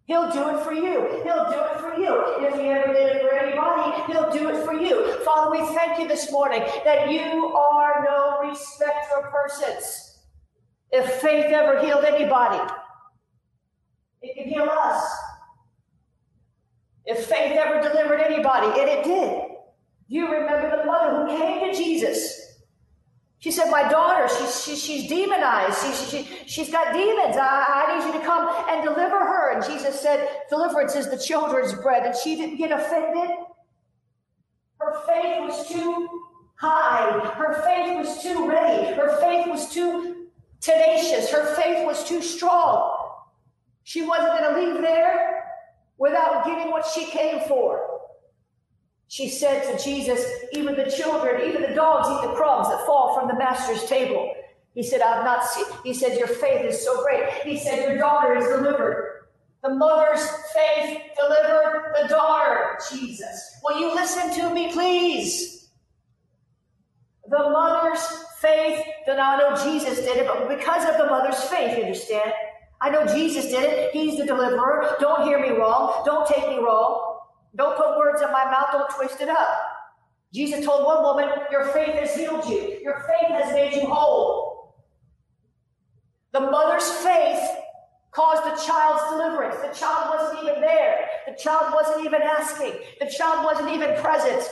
He'll 0.07 0.31
do 0.31 0.49
it 0.51 0.63
for 0.63 0.73
you. 0.73 1.23
He'll 1.23 1.51
do 1.51 1.61
it 1.61 1.81
for 1.81 1.95
you. 1.97 2.47
If 2.47 2.55
He 2.61 2.67
ever 2.67 2.93
did 2.93 3.17
it 3.17 3.23
for 3.23 3.33
anybody, 3.33 4.13
He'll 4.13 4.31
do 4.31 4.49
it 4.51 4.65
for 4.65 4.75
you. 4.75 5.25
Father, 5.25 5.53
we 5.53 5.65
thank 5.75 5.99
you 5.99 6.09
this 6.09 6.31
morning 6.31 6.63
that 6.85 7.11
you 7.11 7.47
are 7.47 8.05
no 8.05 8.49
respecter 8.49 9.25
of 9.25 9.31
persons. 9.31 10.19
If 10.91 11.07
faith 11.21 11.47
ever 11.47 11.81
healed 11.81 12.05
anybody, 12.05 12.73
it 14.21 14.35
can 14.35 14.53
heal 14.53 14.69
us. 14.71 15.05
If 17.07 17.27
faith 17.27 17.57
ever 17.57 17.87
delivered 17.87 18.21
anybody, 18.21 18.81
and 18.81 18.91
it 18.91 19.05
did. 19.05 19.43
You 20.07 20.31
remember 20.31 20.77
the 20.77 20.85
mother 20.85 21.27
who 21.27 21.39
came 21.39 21.71
to 21.71 21.77
Jesus 21.77 22.44
she 23.45 23.51
said, 23.51 23.69
My 23.69 23.87
daughter, 23.91 24.27
she's, 24.39 24.65
she, 24.65 24.75
she's 24.75 25.07
demonized. 25.07 25.79
She, 25.85 25.93
she, 25.93 26.29
she's 26.47 26.71
got 26.71 26.95
demons. 26.95 27.37
I, 27.37 27.85
I 27.87 27.99
need 27.99 28.07
you 28.07 28.19
to 28.19 28.25
come 28.25 28.49
and 28.71 28.83
deliver 28.83 29.19
her. 29.19 29.53
And 29.53 29.63
Jesus 29.63 30.01
said, 30.01 30.31
Deliverance 30.49 30.97
is 30.97 31.11
the 31.11 31.19
children's 31.19 31.75
bread. 31.75 32.07
And 32.07 32.17
she 32.17 32.37
didn't 32.37 32.57
get 32.57 32.73
offended. 32.73 33.37
Her 34.81 34.95
faith 35.07 35.41
was 35.41 35.69
too 35.69 36.09
high. 36.55 37.35
Her 37.37 37.61
faith 37.63 37.99
was 37.99 38.23
too 38.23 38.49
ready. 38.49 38.95
Her 38.95 39.21
faith 39.21 39.47
was 39.47 39.71
too 39.71 40.29
tenacious. 40.63 41.31
Her 41.31 41.55
faith 41.55 41.85
was 41.85 42.03
too 42.09 42.23
strong. 42.23 43.11
She 43.83 44.07
wasn't 44.07 44.39
going 44.39 44.55
to 44.55 44.59
leave 44.59 44.81
there 44.81 45.45
without 45.99 46.47
getting 46.47 46.71
what 46.71 46.87
she 46.87 47.05
came 47.05 47.41
for. 47.47 47.94
She 49.15 49.29
said 49.29 49.63
to 49.71 49.85
Jesus, 49.85 50.27
Even 50.55 50.75
the 50.75 50.91
children, 50.91 51.49
even 51.49 51.63
the 51.63 51.73
dogs 51.73 52.09
eat 52.09 52.29
the 52.29 52.35
crumbs 52.35 52.69
that 52.69 52.85
fall 52.85 53.15
from 53.15 53.29
the 53.29 53.37
master's 53.37 53.85
table. 53.85 54.35
He 54.75 54.83
said, 54.83 55.03
I've 55.03 55.25
not 55.25 55.45
seen, 55.45 55.67
he 55.85 55.95
said, 55.95 56.19
Your 56.19 56.27
faith 56.27 56.65
is 56.65 56.85
so 56.85 57.01
great. 57.05 57.23
He 57.45 57.57
said, 57.57 57.89
Your 57.89 57.97
daughter 57.97 58.37
is 58.37 58.45
delivered. 58.45 59.27
The 59.63 59.73
mother's 59.73 60.29
faith 60.53 61.01
delivered 61.17 61.95
the 62.03 62.09
daughter, 62.09 62.77
Jesus. 62.91 63.55
Will 63.63 63.79
you 63.79 63.95
listen 63.95 64.35
to 64.35 64.53
me, 64.53 64.73
please? 64.73 65.69
The 67.29 67.39
mother's 67.39 68.05
faith, 68.41 68.85
then 69.07 69.21
I 69.21 69.37
know 69.37 69.55
Jesus 69.63 70.01
did 70.01 70.17
it, 70.17 70.27
but 70.27 70.49
because 70.49 70.93
of 70.93 70.99
the 70.99 71.07
mother's 71.07 71.41
faith, 71.45 71.79
you 71.79 71.85
understand? 71.85 72.33
I 72.81 72.91
know 72.91 73.07
Jesus 73.07 73.45
did 73.45 73.63
it. 73.63 73.93
He's 73.93 74.19
the 74.19 74.27
deliverer. 74.27 74.97
Don't 74.99 75.23
hear 75.23 75.39
me 75.39 75.51
wrong. 75.51 76.03
Don't 76.05 76.27
take 76.27 76.49
me 76.49 76.57
wrong. 76.57 77.15
Don't 77.57 77.77
put 77.77 77.97
words 77.99 78.21
in 78.23 78.33
my 78.33 78.45
mouth, 78.45 78.69
don't 78.73 78.91
twist 78.91 79.21
it 79.21 79.29
up. 79.29 79.49
Jesus 80.33 80.65
told 80.65 80.85
one 80.85 81.03
woman, 81.03 81.29
Your 81.51 81.67
faith 81.67 81.95
has 81.95 82.15
healed 82.15 82.45
you, 82.47 82.79
your 82.83 83.05
faith 83.07 83.31
has 83.31 83.53
made 83.53 83.75
you 83.75 83.87
whole. 83.87 84.75
The 86.33 86.41
mother's 86.41 86.91
faith 86.91 87.41
caused 88.11 88.43
the 88.45 88.67
child's 88.67 89.03
deliverance. 89.11 89.57
The 89.63 89.79
child 89.79 90.19
wasn't 90.19 90.43
even 90.43 90.61
there, 90.61 91.09
the 91.29 91.35
child 91.35 91.73
wasn't 91.73 92.05
even 92.05 92.23
asking, 92.23 92.73
the 93.01 93.07
child 93.07 93.45
wasn't 93.45 93.71
even 93.71 93.95
present. 94.03 94.49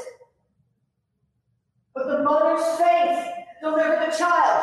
But 1.95 2.07
the 2.07 2.23
mother's 2.23 2.65
faith 2.79 3.33
delivered 3.61 4.11
the 4.11 4.17
child. 4.17 4.63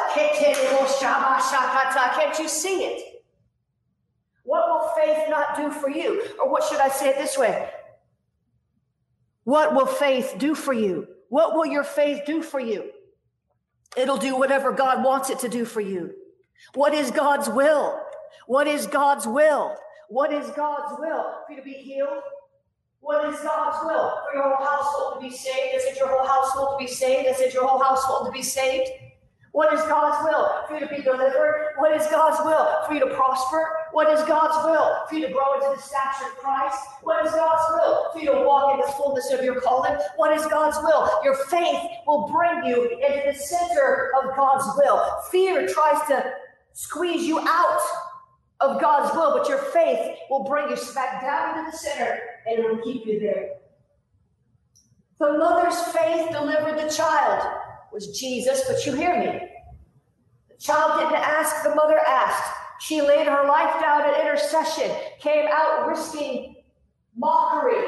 Can't 2.30 2.40
you 2.40 2.48
see 2.48 2.84
it? 2.84 3.24
What 4.44 4.68
will 4.68 4.92
faith 4.96 5.30
not 5.30 5.56
do 5.56 5.72
for 5.72 5.90
you? 5.90 6.24
Or 6.40 6.50
what 6.50 6.64
should 6.64 6.80
I 6.80 6.90
say 6.90 7.10
it 7.10 7.18
this 7.18 7.38
way? 7.38 7.70
What 9.50 9.74
will 9.74 9.88
faith 9.88 10.36
do 10.38 10.54
for 10.54 10.74
you? 10.74 11.08
What 11.30 11.56
will 11.56 11.66
your 11.66 11.84
faith 11.84 12.22
do 12.24 12.44
for 12.44 12.60
you? 12.60 12.92
It'll 13.98 14.18
do 14.18 14.38
whatever 14.38 14.72
God 14.72 15.04
wants 15.04 15.32
it 15.32 15.40
to 15.40 15.50
do 15.50 15.66
for 15.66 15.82
you. 15.82 16.14
What 16.76 16.94
is 16.94 17.10
God's 17.10 17.50
will? 17.50 18.00
What 18.46 18.68
is 18.68 18.86
God's 18.86 19.26
will? 19.26 19.76
What 20.08 20.32
is 20.32 20.48
God's 20.52 21.00
will? 21.00 21.34
For 21.48 21.54
you 21.54 21.58
to 21.58 21.64
be 21.64 21.74
healed? 21.74 22.22
What 23.00 23.34
is 23.34 23.40
God's 23.40 23.84
will? 23.86 24.22
For 24.30 24.36
your 24.38 24.56
whole 24.56 24.68
household 24.68 25.14
to 25.16 25.28
be 25.28 25.36
saved? 25.36 25.78
Is 25.78 25.84
it 25.86 25.98
your 25.98 26.10
whole 26.10 26.28
household 26.28 26.80
to 26.80 26.86
be 26.86 26.92
saved? 26.92 27.28
Is 27.28 27.40
it 27.40 27.52
your 27.52 27.66
whole 27.66 27.82
household 27.82 28.28
to 28.28 28.32
be 28.32 28.44
saved? 28.44 28.88
What 29.54 29.74
is 29.74 29.82
God's 29.82 30.24
will? 30.30 30.48
For 30.68 30.76
you 30.76 30.82
to 30.82 30.96
be 30.96 31.02
delivered? 31.02 31.74
What 31.78 32.00
is 32.00 32.06
God's 32.12 32.38
will? 32.46 32.86
For 32.86 32.94
you 32.94 33.00
to 33.00 33.16
prosper? 33.16 33.66
What 34.00 34.18
is 34.18 34.24
God's 34.24 34.56
will? 34.64 34.96
For 35.10 35.16
you 35.16 35.28
to 35.28 35.34
grow 35.34 35.56
into 35.56 35.76
the 35.76 35.82
stature 35.82 36.24
of 36.32 36.38
Christ? 36.38 36.80
What 37.02 37.26
is 37.26 37.34
God's 37.34 37.62
will? 37.74 38.14
For 38.14 38.20
you 38.20 38.32
to 38.32 38.46
walk 38.46 38.76
in 38.76 38.80
the 38.80 38.88
fullness 38.94 39.30
of 39.34 39.44
your 39.44 39.60
calling? 39.60 39.94
What 40.16 40.32
is 40.32 40.46
God's 40.46 40.78
will? 40.82 41.20
Your 41.22 41.36
faith 41.48 41.82
will 42.08 42.26
bring 42.30 42.64
you 42.64 42.84
into 42.92 43.24
the 43.26 43.34
center 43.34 44.14
of 44.24 44.34
God's 44.38 44.64
will. 44.78 45.06
Fear 45.30 45.68
tries 45.68 46.08
to 46.08 46.32
squeeze 46.72 47.28
you 47.28 47.42
out 47.42 47.82
of 48.62 48.80
God's 48.80 49.14
will, 49.18 49.38
but 49.38 49.50
your 49.50 49.58
faith 49.58 50.16
will 50.30 50.46
bring 50.46 50.70
you 50.70 50.78
smack 50.78 51.22
down 51.22 51.60
into 51.60 51.70
the 51.70 51.78
center 51.78 52.22
and 52.48 52.58
it 52.58 52.66
will 52.66 52.82
keep 52.82 53.06
you 53.06 53.20
there. 53.20 53.50
The 55.20 55.38
mother's 55.38 55.78
faith 55.92 56.32
delivered 56.32 56.80
the 56.80 56.90
child 56.90 57.46
was 57.92 58.18
Jesus, 58.18 58.64
but 58.66 58.86
you 58.86 58.94
hear 58.94 59.20
me. 59.20 59.42
The 60.48 60.58
child 60.58 61.02
didn't 61.02 61.22
ask, 61.22 61.64
the 61.64 61.76
mother 61.76 62.00
asked. 62.08 62.59
She 62.80 63.02
laid 63.02 63.28
her 63.28 63.48
life 63.48 63.82
down 63.82 64.08
in 64.10 64.22
intercession, 64.22 64.90
came 65.20 65.46
out 65.52 65.88
risking 65.88 66.56
mockery. 67.16 67.84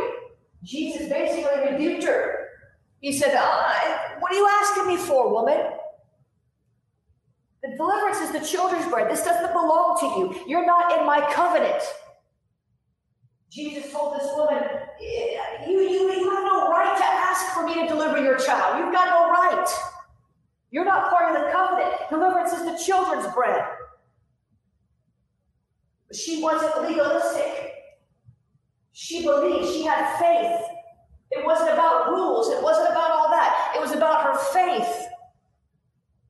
Jesus 0.64 1.08
basically 1.08 1.72
rebuked 1.72 2.04
her. 2.04 2.50
He 3.00 3.14
said, 3.14 3.34
uh, 3.36 3.98
What 4.20 4.32
are 4.32 4.36
you 4.36 4.48
asking 4.62 4.88
me 4.88 4.98
for, 4.98 5.32
woman? 5.32 5.58
The 7.64 7.76
deliverance 7.78 8.20
is 8.20 8.32
the 8.32 8.46
children's 8.46 8.88
bread. 8.88 9.10
This 9.10 9.24
doesn't 9.24 9.54
belong 9.54 9.98
to 10.00 10.06
you. 10.20 10.44
You're 10.48 10.66
not 10.66 11.00
in 11.00 11.06
my 11.06 11.22
covenant. 11.32 11.82
Jesus 13.52 13.92
told 13.92 14.20
this 14.20 14.28
woman, 14.36 14.64
you, 15.02 15.80
you, 15.80 16.12
you 16.14 16.30
have 16.32 16.44
no 16.44 16.70
right 16.70 16.96
to 16.98 17.04
ask 17.04 17.54
for 17.54 17.66
me 17.66 17.76
to 17.76 17.88
deliver 17.88 18.22
your 18.22 18.38
child. 18.38 18.80
You've 18.80 18.94
got 18.94 19.10
no 19.10 19.30
right. 19.30 19.68
You're 20.72 20.86
not 20.86 21.10
part 21.10 21.36
of 21.36 21.44
the 21.44 21.52
covenant. 21.52 21.94
Deliverance 22.10 22.54
is 22.54 22.66
the 22.66 22.84
children's 22.84 23.32
bread. 23.34 23.62
She 26.14 26.42
wasn't 26.42 26.82
legalistic. 26.82 27.74
She 28.92 29.24
believed, 29.24 29.72
she 29.74 29.84
had 29.84 30.18
faith. 30.20 30.62
It 31.32 31.46
wasn't 31.46 31.72
about 31.72 32.10
rules, 32.10 32.50
it 32.50 32.62
wasn't 32.62 32.90
about 32.90 33.12
all 33.12 33.30
that. 33.30 33.74
It 33.76 33.82
was 33.82 33.94
about 33.94 34.24
her 34.24 34.38
faith. 34.54 35.08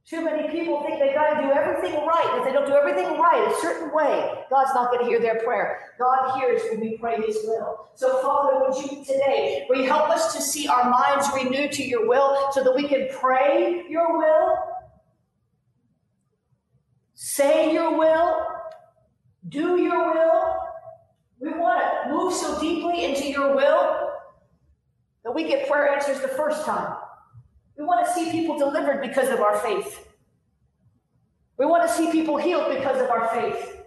Too 0.05 0.23
many 0.23 0.49
people 0.49 0.83
think 0.83 0.99
they've 0.99 1.15
got 1.15 1.35
to 1.35 1.41
do 1.41 1.51
everything 1.51 2.05
right. 2.05 2.37
If 2.37 2.43
they 2.43 2.51
don't 2.51 2.67
do 2.67 2.73
everything 2.73 3.17
right, 3.17 3.47
a 3.49 3.61
certain 3.61 3.95
way, 3.95 4.43
God's 4.49 4.73
not 4.73 4.91
going 4.91 5.05
to 5.05 5.09
hear 5.09 5.21
their 5.21 5.39
prayer. 5.39 5.93
God 5.97 6.37
hears 6.37 6.61
when 6.69 6.81
we 6.81 6.97
pray 6.97 7.21
His 7.21 7.37
will. 7.45 7.87
So, 7.95 8.21
Father, 8.21 8.59
would 8.59 8.75
you 8.75 9.05
today, 9.05 9.65
will 9.69 9.77
you 9.77 9.87
help 9.87 10.09
us 10.09 10.35
to 10.35 10.41
see 10.41 10.67
our 10.67 10.89
minds 10.89 11.29
renewed 11.33 11.71
to 11.73 11.83
your 11.83 12.07
will 12.09 12.51
so 12.51 12.61
that 12.61 12.75
we 12.75 12.87
can 12.87 13.07
pray 13.19 13.85
your 13.89 14.17
will, 14.17 14.57
say 17.13 17.73
your 17.73 17.97
will, 17.97 18.47
do 19.49 19.81
your 19.81 20.13
will? 20.13 20.55
We 21.39 21.49
want 21.51 21.81
to 21.81 22.13
move 22.13 22.33
so 22.33 22.59
deeply 22.59 23.05
into 23.05 23.27
your 23.27 23.55
will 23.55 24.11
that 25.23 25.33
we 25.33 25.47
get 25.47 25.67
prayer 25.67 25.89
answers 25.89 26.21
the 26.21 26.27
first 26.27 26.65
time. 26.65 26.95
We 27.77 27.85
want 27.85 28.05
to 28.05 28.13
see 28.13 28.31
people 28.31 28.57
delivered 28.57 29.01
because 29.01 29.29
of 29.29 29.39
our 29.39 29.57
faith. 29.59 30.07
We 31.57 31.65
want 31.65 31.87
to 31.87 31.93
see 31.93 32.11
people 32.11 32.37
healed 32.37 32.73
because 32.75 33.01
of 33.01 33.09
our 33.09 33.27
faith. 33.29 33.77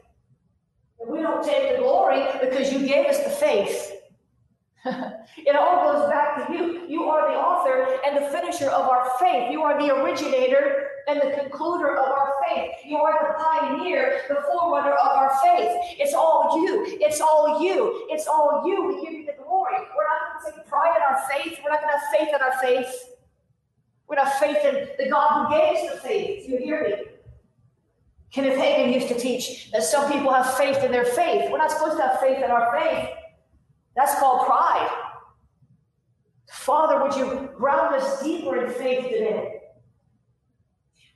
And 1.00 1.10
we 1.10 1.20
don't 1.20 1.44
take 1.44 1.72
the 1.72 1.82
glory 1.82 2.24
because 2.40 2.72
you 2.72 2.86
gave 2.86 3.06
us 3.06 3.22
the 3.22 3.30
faith. 3.30 3.92
it 4.84 5.56
all 5.56 5.92
goes 5.92 6.08
back 6.10 6.46
to 6.46 6.52
you. 6.52 6.86
You 6.88 7.04
are 7.04 7.30
the 7.30 7.38
author 7.38 7.98
and 8.06 8.16
the 8.16 8.28
finisher 8.30 8.68
of 8.68 8.88
our 8.88 9.10
faith. 9.18 9.50
You 9.50 9.62
are 9.62 9.78
the 9.80 9.94
originator 9.94 10.83
and 11.08 11.20
the 11.20 11.36
concluder 11.36 11.92
of 11.96 12.08
our 12.08 12.32
faith. 12.48 12.72
You 12.84 12.98
are 12.98 13.12
the 13.12 13.42
pioneer, 13.42 14.22
the 14.28 14.36
forerunner 14.46 14.92
of 14.92 15.08
our 15.08 15.30
faith. 15.42 15.70
It's 15.98 16.14
all 16.14 16.60
you. 16.62 16.84
It's 17.00 17.20
all 17.20 17.62
you. 17.62 18.06
It's 18.10 18.26
all 18.26 18.64
you. 18.66 18.86
We 18.86 19.04
give 19.04 19.12
you 19.12 19.26
the 19.26 19.42
glory. 19.42 19.74
We're 19.74 20.04
not 20.04 20.42
going 20.42 20.52
to 20.52 20.58
take 20.58 20.68
pride 20.68 20.96
in 20.96 21.02
our 21.02 21.22
faith. 21.30 21.58
We're 21.62 21.70
not 21.70 21.80
going 21.80 21.92
to 21.92 21.98
have 21.98 22.18
faith 22.18 22.28
in 22.34 22.40
our 22.42 22.58
faith. 22.60 23.10
We're 24.06 24.16
going 24.16 24.26
to 24.26 24.30
have 24.30 24.40
faith 24.40 24.64
in 24.64 25.04
the 25.04 25.10
God 25.10 25.46
who 25.46 25.54
gave 25.54 25.76
us 25.76 25.94
the 25.94 26.00
faith. 26.00 26.48
You 26.48 26.58
hear 26.58 26.82
me? 26.82 26.94
Kenneth 28.30 28.58
Hagin 28.58 28.92
used 28.92 29.08
to 29.08 29.18
teach 29.18 29.70
that 29.70 29.84
some 29.84 30.10
people 30.10 30.32
have 30.32 30.56
faith 30.56 30.82
in 30.82 30.90
their 30.90 31.04
faith. 31.04 31.50
We're 31.50 31.58
not 31.58 31.70
supposed 31.70 31.96
to 31.98 32.02
have 32.02 32.18
faith 32.20 32.38
in 32.38 32.50
our 32.50 32.76
faith. 32.76 33.10
That's 33.94 34.18
called 34.18 34.46
pride. 34.46 34.90
Father, 36.50 37.02
would 37.02 37.14
you 37.14 37.50
ground 37.56 37.94
us 37.94 38.22
deeper 38.22 38.64
in 38.64 38.72
faith 38.72 39.04
today? 39.04 39.53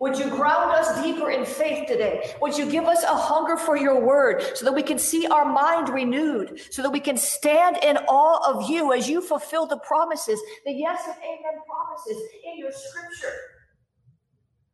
Would 0.00 0.16
you 0.16 0.30
ground 0.30 0.70
us 0.72 1.02
deeper 1.02 1.30
in 1.30 1.44
faith 1.44 1.88
today? 1.88 2.32
Would 2.40 2.56
you 2.56 2.70
give 2.70 2.84
us 2.84 3.02
a 3.02 3.14
hunger 3.14 3.56
for 3.56 3.76
your 3.76 4.00
word 4.00 4.42
so 4.54 4.64
that 4.64 4.74
we 4.74 4.82
can 4.82 4.98
see 4.98 5.26
our 5.26 5.44
mind 5.44 5.88
renewed, 5.88 6.60
so 6.70 6.82
that 6.82 6.90
we 6.90 7.00
can 7.00 7.16
stand 7.16 7.78
in 7.82 7.96
awe 8.08 8.54
of 8.54 8.70
you 8.70 8.92
as 8.92 9.08
you 9.08 9.20
fulfill 9.20 9.66
the 9.66 9.78
promises, 9.78 10.40
the 10.64 10.72
yes 10.72 11.02
and 11.04 11.16
amen 11.16 11.60
promises 11.66 12.22
in 12.44 12.58
your 12.58 12.70
scripture? 12.70 13.36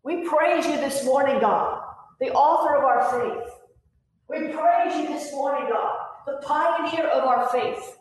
We 0.02 0.28
praise 0.28 0.66
you 0.66 0.76
this 0.76 1.04
morning, 1.06 1.40
God 1.40 1.80
the 2.20 2.32
author 2.32 2.76
of 2.76 2.84
our 2.84 3.10
faith. 3.10 3.52
We 4.28 4.52
praise 4.52 4.96
you 4.96 5.08
this 5.08 5.32
morning, 5.32 5.68
God, 5.70 5.96
the 6.26 6.40
pioneer 6.46 7.06
of 7.08 7.24
our 7.24 7.48
faith. 7.48 7.98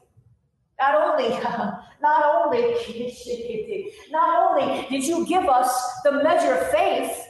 Not 0.79 0.95
only, 0.95 1.29
not 2.01 2.25
only, 2.25 2.61
not 4.11 4.51
only 4.51 4.87
did 4.89 5.03
you 5.03 5.25
give 5.25 5.45
us 5.45 6.01
the 6.03 6.23
measure 6.23 6.55
of 6.55 6.71
faith 6.71 7.29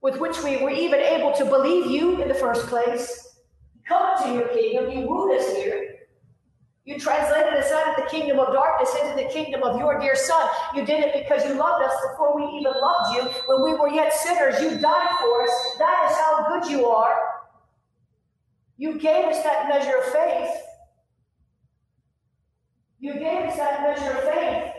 with 0.00 0.18
which 0.18 0.42
we 0.42 0.56
were 0.58 0.70
even 0.70 1.00
able 1.00 1.32
to 1.32 1.44
believe 1.44 1.90
you 1.90 2.20
in 2.22 2.28
the 2.28 2.34
first 2.34 2.66
place, 2.66 3.36
come 3.86 4.22
to 4.22 4.34
your 4.34 4.48
kingdom, 4.48 4.90
you 4.90 5.06
wooed 5.06 5.38
us 5.38 5.56
here. 5.56 5.88
You 6.84 6.98
translated 6.98 7.54
us 7.54 7.70
out 7.70 7.90
of 7.90 8.04
the 8.04 8.10
kingdom 8.10 8.40
of 8.40 8.52
darkness 8.52 8.90
into 9.00 9.14
the 9.14 9.28
kingdom 9.28 9.62
of 9.62 9.78
your 9.78 10.00
dear 10.00 10.16
Son. 10.16 10.48
You 10.74 10.84
did 10.84 11.04
it 11.04 11.14
because 11.14 11.44
you 11.46 11.54
loved 11.54 11.84
us 11.84 11.94
before 12.10 12.34
we 12.34 12.58
even 12.58 12.72
loved 12.72 13.14
you. 13.14 13.22
When 13.46 13.62
we 13.62 13.78
were 13.78 13.88
yet 13.88 14.12
sinners, 14.12 14.60
you 14.60 14.78
died 14.78 15.10
for 15.20 15.42
us. 15.42 15.76
That 15.78 16.08
is 16.10 16.16
how 16.16 16.48
good 16.48 16.68
you 16.68 16.86
are. 16.86 17.16
You 18.78 18.98
gave 18.98 19.26
us 19.26 19.44
that 19.44 19.68
measure 19.68 19.96
of 19.96 20.04
faith. 20.06 20.50
You 23.02 23.14
gave 23.14 23.46
us 23.46 23.56
that 23.56 23.82
measure 23.82 24.16
of 24.16 24.32
faith. 24.32 24.72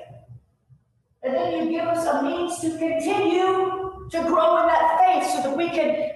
And 1.24 1.34
then 1.34 1.68
you 1.68 1.78
give 1.78 1.86
us 1.86 2.08
a 2.08 2.24
means 2.24 2.58
to 2.62 2.70
continue 2.70 4.08
to 4.12 4.24
grow 4.24 4.62
in 4.62 4.68
that 4.68 4.98
faith 4.98 5.30
so 5.30 5.50
that 5.50 5.58
we 5.58 5.70
can 5.70 6.10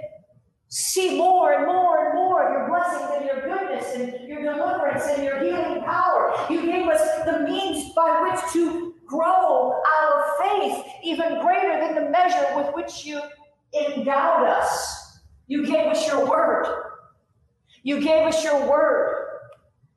see 0.70 1.18
more 1.18 1.52
and 1.52 1.68
more 1.68 2.06
and 2.06 2.16
more 2.16 2.48
of 2.48 2.54
your 2.54 2.70
blessings 2.70 3.12
and 3.18 3.26
your 3.26 3.42
goodness 3.42 3.94
and 3.94 4.26
your 4.26 4.42
deliverance 4.42 5.04
and 5.04 5.24
your 5.26 5.40
healing 5.44 5.84
power. 5.84 6.34
You 6.50 6.66
gave 6.66 6.88
us 6.88 7.26
the 7.26 7.40
means 7.42 7.94
by 7.94 8.30
which 8.32 8.54
to 8.54 8.96
grow 9.06 9.74
our 9.74 10.34
faith 10.42 10.86
even 11.04 11.42
greater 11.42 11.78
than 11.78 11.96
the 11.96 12.10
measure 12.10 12.56
with 12.56 12.74
which 12.74 13.04
you 13.04 13.20
endowed 13.78 14.48
us. 14.48 15.20
You 15.48 15.66
gave 15.66 15.88
us 15.88 16.08
your 16.08 16.26
word. 16.26 16.68
You 17.84 18.00
gave 18.00 18.28
us 18.28 18.46
your 18.46 18.66
word. 18.66 19.26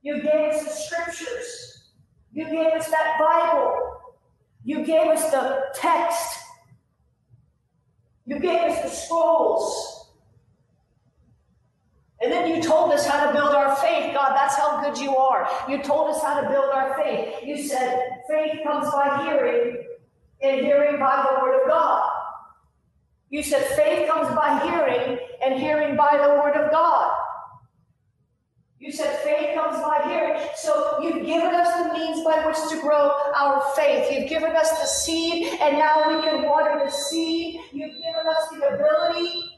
You 0.02 0.20
gave 0.22 0.54
us 0.54 0.64
the 0.64 0.70
scriptures. 0.70 1.69
You 2.32 2.44
gave 2.44 2.72
us 2.72 2.88
that 2.90 3.18
Bible. 3.18 3.74
You 4.64 4.84
gave 4.84 5.08
us 5.08 5.30
the 5.30 5.64
text. 5.74 6.38
You 8.26 8.38
gave 8.38 8.60
us 8.60 8.82
the 8.82 8.88
scrolls. 8.88 10.08
And 12.22 12.30
then 12.30 12.54
you 12.54 12.62
told 12.62 12.92
us 12.92 13.06
how 13.06 13.26
to 13.26 13.32
build 13.32 13.54
our 13.54 13.74
faith. 13.76 14.14
God, 14.14 14.34
that's 14.36 14.54
how 14.54 14.82
good 14.82 14.98
you 14.98 15.16
are. 15.16 15.48
You 15.68 15.82
told 15.82 16.14
us 16.14 16.22
how 16.22 16.40
to 16.40 16.48
build 16.48 16.70
our 16.72 17.02
faith. 17.02 17.42
You 17.42 17.62
said 17.62 17.98
faith 18.28 18.58
comes 18.62 18.90
by 18.92 19.24
hearing, 19.24 19.84
and 20.42 20.60
hearing 20.60 21.00
by 21.00 21.26
the 21.28 21.42
word 21.42 21.62
of 21.62 21.68
God. 21.68 22.10
You 23.30 23.42
said 23.42 23.64
faith 23.74 24.08
comes 24.08 24.34
by 24.34 24.60
hearing, 24.64 25.18
and 25.42 25.58
hearing 25.58 25.96
by 25.96 26.18
the 26.18 26.34
word 26.40 26.56
of 26.56 26.70
God. 26.70 27.16
You 28.80 28.90
said 28.90 29.18
faith 29.18 29.54
comes 29.54 29.76
by 29.82 30.08
hearing. 30.08 30.40
So 30.56 31.00
you've 31.02 31.26
given 31.26 31.54
us 31.54 31.68
the 31.82 31.92
means 31.92 32.24
by 32.24 32.46
which 32.46 32.56
to 32.70 32.80
grow 32.80 33.12
our 33.36 33.62
faith. 33.76 34.10
You've 34.10 34.30
given 34.30 34.56
us 34.56 34.70
the 34.70 34.86
seed, 34.86 35.52
and 35.60 35.76
now 35.76 36.08
we 36.08 36.22
can 36.24 36.44
water 36.44 36.80
the 36.82 36.90
seed. 36.90 37.60
You've 37.72 37.92
given 37.92 38.26
us 38.26 38.48
the 38.48 38.66
ability 38.68 39.50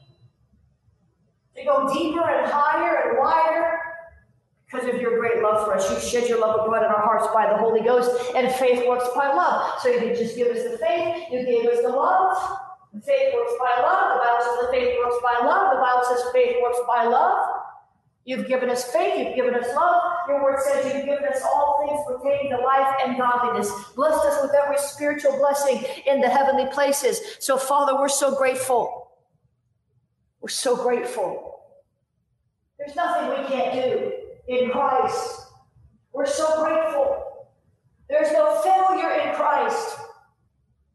to 1.56 1.64
go 1.64 1.92
deeper 1.94 2.28
and 2.28 2.50
higher 2.50 3.10
and 3.10 3.18
wider 3.20 3.78
because 4.66 4.92
of 4.92 5.00
your 5.00 5.20
great 5.20 5.40
love 5.40 5.66
for 5.66 5.76
us. 5.76 5.88
You 5.88 6.00
shed 6.00 6.28
your 6.28 6.40
love 6.40 6.58
abroad 6.58 6.82
in 6.82 6.90
our 6.90 7.02
hearts 7.02 7.28
by 7.32 7.48
the 7.48 7.58
Holy 7.58 7.82
Ghost, 7.82 8.10
and 8.34 8.52
faith 8.56 8.88
works 8.88 9.06
by 9.14 9.28
love. 9.28 9.78
So 9.82 9.88
you 9.88 10.00
didn't 10.00 10.16
just 10.16 10.34
give 10.34 10.48
us 10.48 10.64
the 10.64 10.78
faith, 10.78 11.28
you 11.30 11.46
gave 11.46 11.70
us 11.70 11.80
the 11.82 11.90
love. 11.90 12.58
The 12.92 13.00
faith 13.00 13.34
works 13.34 13.52
by 13.56 13.82
love. 13.82 14.18
The 14.18 14.24
Bible 14.26 14.44
says 14.44 14.66
the 14.66 14.72
faith 14.72 14.98
works 14.98 15.16
by 15.22 15.46
love. 15.46 15.76
The 15.76 15.80
Bible 15.80 16.02
says 16.10 16.24
faith 16.32 16.56
works 16.60 16.78
by 16.88 17.04
love. 17.04 17.51
You've 18.24 18.46
given 18.46 18.70
us 18.70 18.84
faith. 18.84 19.18
You've 19.18 19.34
given 19.34 19.54
us 19.54 19.66
love. 19.74 20.02
Your 20.28 20.42
word 20.42 20.58
says 20.60 20.84
you've 20.94 21.04
given 21.04 21.24
us 21.24 21.42
all 21.42 21.84
things 21.84 22.00
pertaining 22.06 22.50
to 22.52 22.58
life 22.58 22.94
and 23.04 23.18
godliness. 23.18 23.70
Blessed 23.96 24.24
us 24.24 24.42
with 24.42 24.52
every 24.54 24.78
spiritual 24.78 25.36
blessing 25.38 25.84
in 26.06 26.20
the 26.20 26.28
heavenly 26.28 26.66
places. 26.66 27.20
So, 27.40 27.58
Father, 27.58 27.94
we're 27.94 28.08
so 28.08 28.36
grateful. 28.36 29.10
We're 30.40 30.48
so 30.48 30.76
grateful. 30.76 31.60
There's 32.78 32.94
nothing 32.94 33.30
we 33.30 33.48
can't 33.48 33.74
do 33.74 34.12
in 34.48 34.70
Christ. 34.70 35.46
We're 36.12 36.26
so 36.26 36.62
grateful. 36.62 37.48
There's 38.08 38.32
no 38.32 38.60
failure 38.60 39.10
in 39.20 39.34
Christ. 39.34 39.96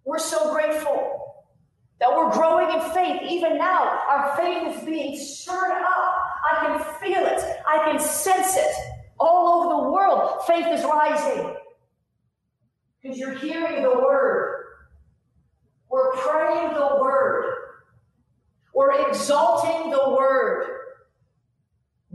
We're 0.05 0.19
so 0.19 0.53
grateful 0.53 1.45
that 1.99 2.09
we're 2.15 2.31
growing 2.31 2.73
in 2.73 2.91
faith. 2.91 3.21
Even 3.23 3.57
now, 3.57 4.01
our 4.09 4.37
faith 4.37 4.77
is 4.77 4.83
being 4.85 5.17
stirred 5.17 5.81
up. 5.81 6.16
I 6.57 6.65
can 6.65 6.79
feel 6.99 7.25
it, 7.25 7.41
I 7.67 7.91
can 7.91 7.99
sense 7.99 8.55
it. 8.55 8.73
All 9.19 9.63
over 9.63 9.75
the 9.75 9.91
world, 9.91 10.41
faith 10.45 10.67
is 10.67 10.83
rising 10.83 11.55
because 13.01 13.17
you're 13.17 13.35
hearing 13.35 13.83
the 13.83 13.93
word. 13.99 14.65
We're 15.89 16.11
praying 16.13 16.73
the 16.73 16.99
word. 17.01 17.53
We're 18.73 19.07
exalting 19.09 19.91
the 19.91 20.15
word. 20.15 20.67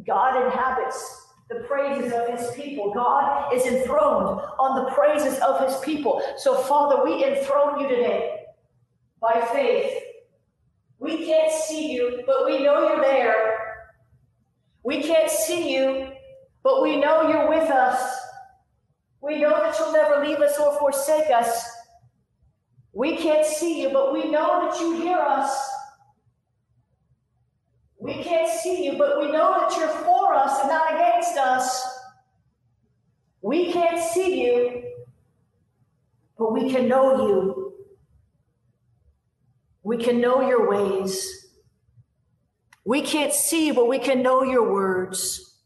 God 0.06 0.44
inhabits 0.44 1.26
the 1.48 1.60
praises 1.60 2.12
of 2.12 2.28
his 2.28 2.50
people. 2.54 2.92
God 2.92 3.52
is 3.54 3.64
enthroned 3.64 4.40
on 4.58 4.84
the 4.84 4.90
praises 4.92 5.38
of 5.40 5.66
his 5.66 5.78
people. 5.80 6.22
So, 6.36 6.56
Father, 6.56 7.04
we 7.04 7.24
enthrone 7.24 7.80
you 7.80 7.88
today 7.88 8.44
by 9.20 9.46
faith. 9.52 9.92
We 10.98 11.26
can't 11.26 11.52
see 11.52 11.92
you, 11.92 12.22
but 12.26 12.46
we 12.46 12.62
know 12.62 12.88
you're 12.88 13.00
there. 13.00 13.61
We 14.84 15.02
can't 15.02 15.30
see 15.30 15.74
you, 15.74 16.10
but 16.62 16.82
we 16.82 17.00
know 17.00 17.28
you're 17.28 17.48
with 17.48 17.70
us. 17.70 18.18
We 19.20 19.40
know 19.40 19.50
that 19.50 19.78
you'll 19.78 19.92
never 19.92 20.24
leave 20.24 20.40
us 20.40 20.58
or 20.58 20.78
forsake 20.78 21.30
us. 21.30 21.64
We 22.92 23.16
can't 23.16 23.46
see 23.46 23.80
you, 23.82 23.90
but 23.90 24.12
we 24.12 24.30
know 24.30 24.68
that 24.68 24.80
you 24.80 24.96
hear 25.00 25.18
us. 25.18 25.70
We 27.98 28.14
can't 28.14 28.48
see 28.48 28.84
you, 28.84 28.98
but 28.98 29.20
we 29.20 29.30
know 29.30 29.60
that 29.60 29.76
you're 29.76 29.88
for 29.88 30.34
us 30.34 30.58
and 30.60 30.68
not 30.68 30.94
against 30.94 31.38
us. 31.38 31.88
We 33.40 33.72
can't 33.72 34.00
see 34.00 34.44
you, 34.44 34.82
but 36.36 36.52
we 36.52 36.70
can 36.70 36.88
know 36.88 37.28
you. 37.28 37.74
We 39.84 39.96
can 39.98 40.20
know 40.20 40.46
your 40.46 40.68
ways. 40.68 41.41
We 42.84 43.02
can't 43.02 43.32
see 43.32 43.66
you, 43.68 43.74
but 43.74 43.88
we 43.88 43.98
can 43.98 44.22
know 44.22 44.42
your 44.42 44.72
words. 44.72 45.56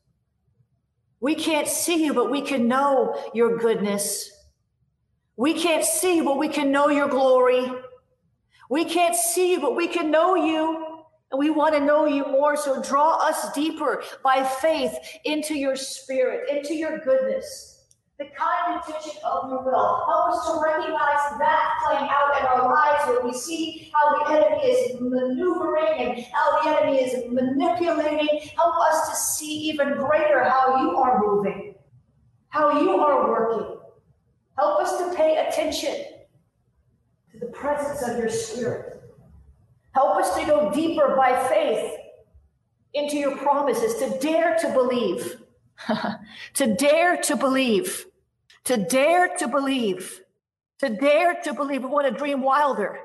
We 1.20 1.34
can't 1.34 1.66
see 1.66 2.04
you, 2.04 2.12
but 2.12 2.30
we 2.30 2.42
can 2.42 2.68
know 2.68 3.30
your 3.34 3.58
goodness. 3.58 4.30
We 5.36 5.54
can't 5.54 5.84
see 5.84 6.16
you, 6.16 6.24
but 6.24 6.38
we 6.38 6.48
can 6.48 6.70
know 6.70 6.88
your 6.88 7.08
glory. 7.08 7.66
We 8.68 8.84
can't 8.84 9.16
see 9.16 9.52
you, 9.52 9.60
but 9.60 9.76
we 9.76 9.88
can 9.88 10.10
know 10.10 10.34
you. 10.34 10.84
And 11.30 11.38
we 11.38 11.50
want 11.50 11.74
to 11.74 11.80
know 11.80 12.06
you 12.06 12.24
more. 12.24 12.56
So 12.56 12.82
draw 12.82 13.16
us 13.26 13.52
deeper 13.52 14.02
by 14.22 14.44
faith 14.44 14.94
into 15.24 15.54
your 15.54 15.74
spirit, 15.74 16.48
into 16.50 16.74
your 16.74 16.98
goodness 16.98 17.75
the 18.18 18.26
kind 18.36 18.76
intention 18.76 19.20
of 19.24 19.50
your 19.50 19.62
will. 19.62 20.04
Help 20.06 20.30
us 20.30 20.46
to 20.46 20.60
recognize 20.62 21.38
that 21.38 21.74
playing 21.84 22.08
out 22.10 22.40
in 22.40 22.46
our 22.46 22.72
lives 22.72 23.04
when 23.08 23.26
we 23.26 23.36
see 23.36 23.92
how 23.92 24.24
the 24.24 24.32
enemy 24.32 24.62
is 24.64 24.96
maneuvering 25.00 25.98
and 25.98 26.24
how 26.32 26.62
the 26.62 26.70
enemy 26.70 26.98
is 26.98 27.30
manipulating. 27.30 28.40
Help 28.56 28.74
us 28.90 29.10
to 29.10 29.16
see 29.16 29.68
even 29.68 29.94
greater 29.94 30.44
how 30.44 30.80
you 30.82 30.96
are 30.96 31.20
moving, 31.26 31.74
how 32.48 32.80
you 32.80 32.92
are 32.92 33.28
working. 33.28 33.76
Help 34.56 34.80
us 34.80 34.96
to 34.96 35.14
pay 35.14 35.46
attention 35.46 35.94
to 37.32 37.38
the 37.38 37.52
presence 37.52 38.08
of 38.08 38.16
your 38.16 38.30
spirit. 38.30 39.02
Help 39.92 40.16
us 40.16 40.34
to 40.38 40.46
go 40.46 40.72
deeper 40.72 41.14
by 41.16 41.38
faith 41.48 41.92
into 42.94 43.18
your 43.18 43.36
promises, 43.36 43.94
to 43.96 44.18
dare 44.20 44.56
to 44.56 44.72
believe 44.72 45.36
to 46.54 46.74
dare 46.74 47.16
to 47.22 47.36
believe, 47.36 48.06
to 48.64 48.76
dare 48.76 49.36
to 49.36 49.48
believe, 49.48 50.20
to 50.80 50.88
dare 50.88 51.34
to 51.42 51.54
believe. 51.54 51.82
We 51.82 51.88
want 51.88 52.06
to 52.12 52.16
dream 52.16 52.42
wilder. 52.42 53.00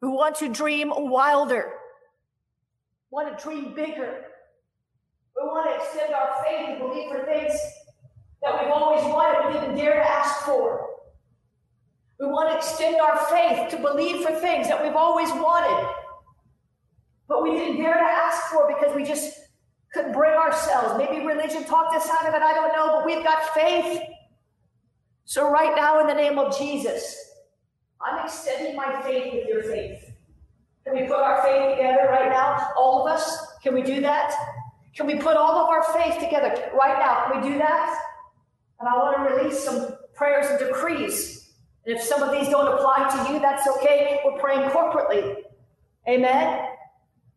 We 0.00 0.08
want 0.08 0.36
to 0.36 0.48
dream 0.48 0.92
wilder. 0.94 1.72
We 3.10 3.14
want 3.16 3.38
to 3.38 3.44
dream 3.44 3.74
bigger. 3.74 4.24
We 5.36 5.42
want 5.42 5.70
to 5.70 5.84
extend 5.84 6.12
our 6.14 6.44
faith 6.44 6.68
and 6.68 6.78
believe 6.78 7.10
for 7.10 7.24
things 7.24 7.52
that 8.42 8.60
we've 8.60 8.72
always 8.72 9.02
wanted 9.04 9.52
but 9.52 9.60
didn't 9.60 9.76
dare 9.76 9.94
to 9.94 10.08
ask 10.08 10.44
for. 10.44 10.88
We 12.18 12.26
want 12.26 12.50
to 12.50 12.56
extend 12.56 13.00
our 13.00 13.26
faith 13.26 13.70
to 13.70 13.78
believe 13.78 14.24
for 14.24 14.32
things 14.32 14.68
that 14.68 14.82
we've 14.82 14.94
always 14.94 15.28
wanted, 15.30 15.88
but 17.28 17.42
we 17.42 17.50
didn't 17.50 17.78
dare 17.78 17.94
to 17.94 18.00
ask 18.00 18.52
for 18.52 18.68
because 18.68 18.94
we 18.94 19.04
just 19.04 19.41
couldn't 19.92 20.12
bring 20.12 20.32
ourselves. 20.32 20.98
Maybe 20.98 21.24
religion 21.24 21.64
talked 21.64 21.94
us 21.94 22.08
out 22.08 22.26
of 22.26 22.34
it. 22.34 22.42
I 22.42 22.54
don't 22.54 22.72
know, 22.72 22.96
but 22.96 23.06
we've 23.06 23.24
got 23.24 23.54
faith. 23.54 24.02
So, 25.24 25.50
right 25.50 25.74
now, 25.76 26.00
in 26.00 26.06
the 26.06 26.14
name 26.14 26.38
of 26.38 26.56
Jesus, 26.58 27.16
I'm 28.00 28.24
extending 28.24 28.74
my 28.74 29.00
faith 29.02 29.32
with 29.32 29.46
your 29.46 29.62
faith. 29.62 30.12
Can 30.84 30.94
we 30.94 31.06
put 31.06 31.18
our 31.18 31.42
faith 31.42 31.76
together 31.76 32.08
right 32.08 32.28
now? 32.30 32.70
All 32.76 33.06
of 33.06 33.12
us? 33.12 33.46
Can 33.62 33.74
we 33.74 33.82
do 33.82 34.00
that? 34.00 34.34
Can 34.96 35.06
we 35.06 35.14
put 35.14 35.36
all 35.36 35.52
of 35.52 35.68
our 35.68 35.84
faith 35.92 36.18
together 36.18 36.70
right 36.78 36.98
now? 36.98 37.30
Can 37.30 37.40
we 37.40 37.50
do 37.52 37.58
that? 37.58 37.98
And 38.80 38.88
I 38.88 38.96
want 38.96 39.16
to 39.16 39.34
release 39.34 39.62
some 39.62 39.94
prayers 40.14 40.46
and 40.50 40.58
decrees. 40.58 41.52
And 41.86 41.96
if 41.96 42.02
some 42.02 42.22
of 42.22 42.32
these 42.32 42.48
don't 42.48 42.66
apply 42.66 43.08
to 43.08 43.32
you, 43.32 43.40
that's 43.40 43.66
okay. 43.76 44.20
We're 44.24 44.38
praying 44.40 44.68
corporately. 44.70 45.36
Amen. 46.08 46.71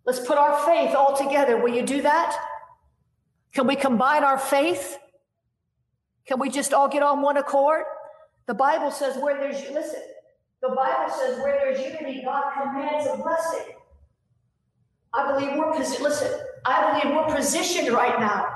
Let's 0.05 0.19
put 0.19 0.37
our 0.37 0.65
faith 0.65 0.95
all 0.95 1.15
together. 1.15 1.57
Will 1.57 1.73
you 1.73 1.83
do 1.83 2.01
that? 2.03 2.35
Can 3.53 3.67
we 3.67 3.75
combine 3.75 4.23
our 4.23 4.37
faith? 4.37 4.97
Can 6.27 6.39
we 6.39 6.49
just 6.49 6.73
all 6.73 6.87
get 6.87 7.03
on 7.03 7.21
one 7.21 7.37
accord? 7.37 7.83
The 8.47 8.53
Bible 8.53 8.91
says 8.91 9.17
where 9.17 9.37
there's, 9.39 9.61
listen, 9.71 10.01
the 10.61 10.69
Bible 10.69 11.13
says 11.13 11.39
where 11.39 11.57
there's 11.57 11.79
unity, 11.79 12.21
God 12.23 12.51
commands 12.53 13.07
a 13.11 13.17
blessing. 13.17 13.73
I 15.13 15.31
believe 15.31 15.55
we're, 15.57 15.77
listen, 15.77 16.39
I 16.65 16.99
believe 17.01 17.15
we're 17.15 17.35
positioned 17.35 17.89
right 17.89 18.19
now 18.19 18.47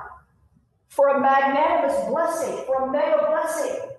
for 0.89 1.09
a 1.09 1.21
magnanimous 1.21 2.07
blessing, 2.09 2.65
for 2.65 2.89
a 2.89 2.91
mega 2.91 3.27
blessing. 3.29 3.89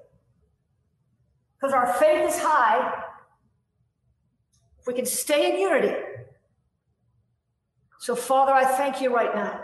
Because 1.56 1.72
our 1.72 1.94
faith 1.94 2.30
is 2.30 2.38
high. 2.38 3.04
If 4.80 4.86
we 4.86 4.94
can 4.94 5.06
stay 5.06 5.52
in 5.52 5.58
unity, 5.58 5.94
so, 8.00 8.16
Father, 8.16 8.52
I 8.54 8.64
thank 8.64 9.02
you 9.02 9.14
right 9.14 9.34
now 9.34 9.60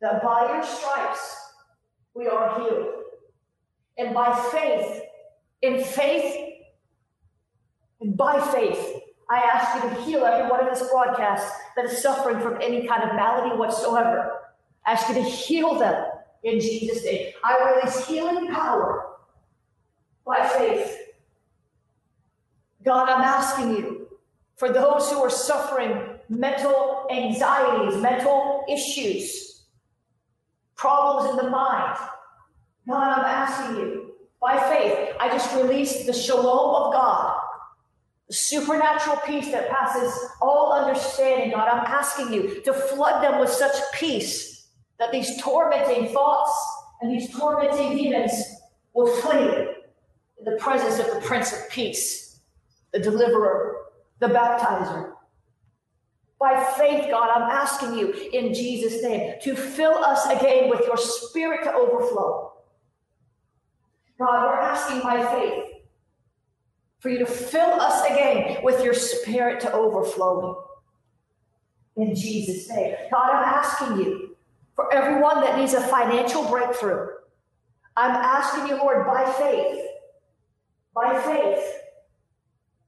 that 0.00 0.22
by 0.22 0.46
your 0.46 0.62
stripes 0.62 1.36
we 2.14 2.28
are 2.28 2.60
healed. 2.60 2.86
And 3.98 4.14
by 4.14 4.32
faith, 4.52 5.02
in 5.60 5.82
faith, 5.82 6.52
and 8.00 8.16
by 8.16 8.40
faith, 8.52 9.02
I 9.28 9.38
ask 9.38 9.74
you 9.74 9.90
to 9.90 10.02
heal 10.02 10.24
everyone 10.24 10.60
in 10.60 10.66
this 10.72 10.88
broadcast 10.88 11.52
that 11.74 11.86
is 11.86 12.00
suffering 12.00 12.38
from 12.38 12.58
any 12.62 12.86
kind 12.86 13.02
of 13.02 13.16
malady 13.16 13.56
whatsoever. 13.56 14.38
I 14.86 14.92
ask 14.92 15.08
you 15.08 15.16
to 15.16 15.22
heal 15.22 15.80
them 15.80 16.12
in 16.44 16.60
Jesus' 16.60 17.04
name. 17.04 17.32
I 17.42 17.74
release 17.74 18.06
healing 18.06 18.52
power 18.52 19.16
by 20.24 20.46
faith. 20.46 20.96
God, 22.84 23.08
I'm 23.08 23.20
asking 23.20 23.70
you 23.70 24.08
for 24.54 24.72
those 24.72 25.10
who 25.10 25.18
are 25.18 25.30
suffering 25.30 26.19
mental 26.30 27.06
anxieties, 27.10 28.00
mental 28.00 28.64
issues, 28.70 29.64
problems 30.76 31.30
in 31.30 31.44
the 31.44 31.50
mind. 31.50 31.98
God, 32.88 33.18
I'm 33.18 33.24
asking 33.24 33.76
you, 33.76 34.12
by 34.40 34.56
faith, 34.70 35.16
I 35.20 35.28
just 35.28 35.54
release 35.56 36.06
the 36.06 36.12
shalom 36.12 36.86
of 36.86 36.92
God, 36.92 37.36
the 38.28 38.34
supernatural 38.34 39.16
peace 39.26 39.50
that 39.50 39.68
passes 39.70 40.30
all 40.40 40.72
understanding. 40.72 41.50
God, 41.50 41.68
I'm 41.68 41.84
asking 41.84 42.32
you 42.32 42.62
to 42.62 42.72
flood 42.72 43.22
them 43.22 43.40
with 43.40 43.50
such 43.50 43.74
peace 43.92 44.68
that 45.00 45.10
these 45.10 45.42
tormenting 45.42 46.12
thoughts 46.12 46.52
and 47.00 47.10
these 47.10 47.36
tormenting 47.36 47.96
demons 47.96 48.32
will 48.94 49.14
flee 49.16 49.66
in 50.38 50.44
the 50.44 50.56
presence 50.58 50.98
of 51.00 51.12
the 51.12 51.20
Prince 51.26 51.52
of 51.52 51.68
Peace, 51.70 52.40
the 52.92 53.00
deliverer, 53.00 53.76
the 54.20 54.28
baptizer, 54.28 55.12
by 56.40 56.64
faith, 56.78 57.10
God, 57.10 57.28
I'm 57.28 57.50
asking 57.50 57.98
you 57.98 58.12
in 58.32 58.54
Jesus' 58.54 59.02
name 59.02 59.34
to 59.42 59.54
fill 59.54 60.02
us 60.02 60.26
again 60.26 60.70
with 60.70 60.80
your 60.86 60.96
spirit 60.96 61.64
to 61.64 61.72
overflow. 61.72 62.52
God, 64.18 64.46
we're 64.46 64.58
asking 64.58 65.02
by 65.02 65.22
faith 65.34 65.64
for 67.00 67.10
you 67.10 67.18
to 67.18 67.26
fill 67.26 67.80
us 67.80 68.04
again 68.06 68.62
with 68.62 68.82
your 68.82 68.94
spirit 68.94 69.60
to 69.60 69.72
overflowing. 69.72 70.54
In 71.96 72.14
Jesus' 72.14 72.70
name. 72.70 72.94
God, 73.12 73.30
I'm 73.30 73.44
asking 73.44 73.98
you 73.98 74.36
for 74.74 74.92
everyone 74.94 75.42
that 75.42 75.58
needs 75.58 75.74
a 75.74 75.80
financial 75.80 76.48
breakthrough. 76.48 77.08
I'm 77.96 78.12
asking 78.12 78.68
you, 78.68 78.76
Lord, 78.76 79.06
by 79.06 79.30
faith, 79.32 79.84
by 80.94 81.20
faith, 81.20 81.64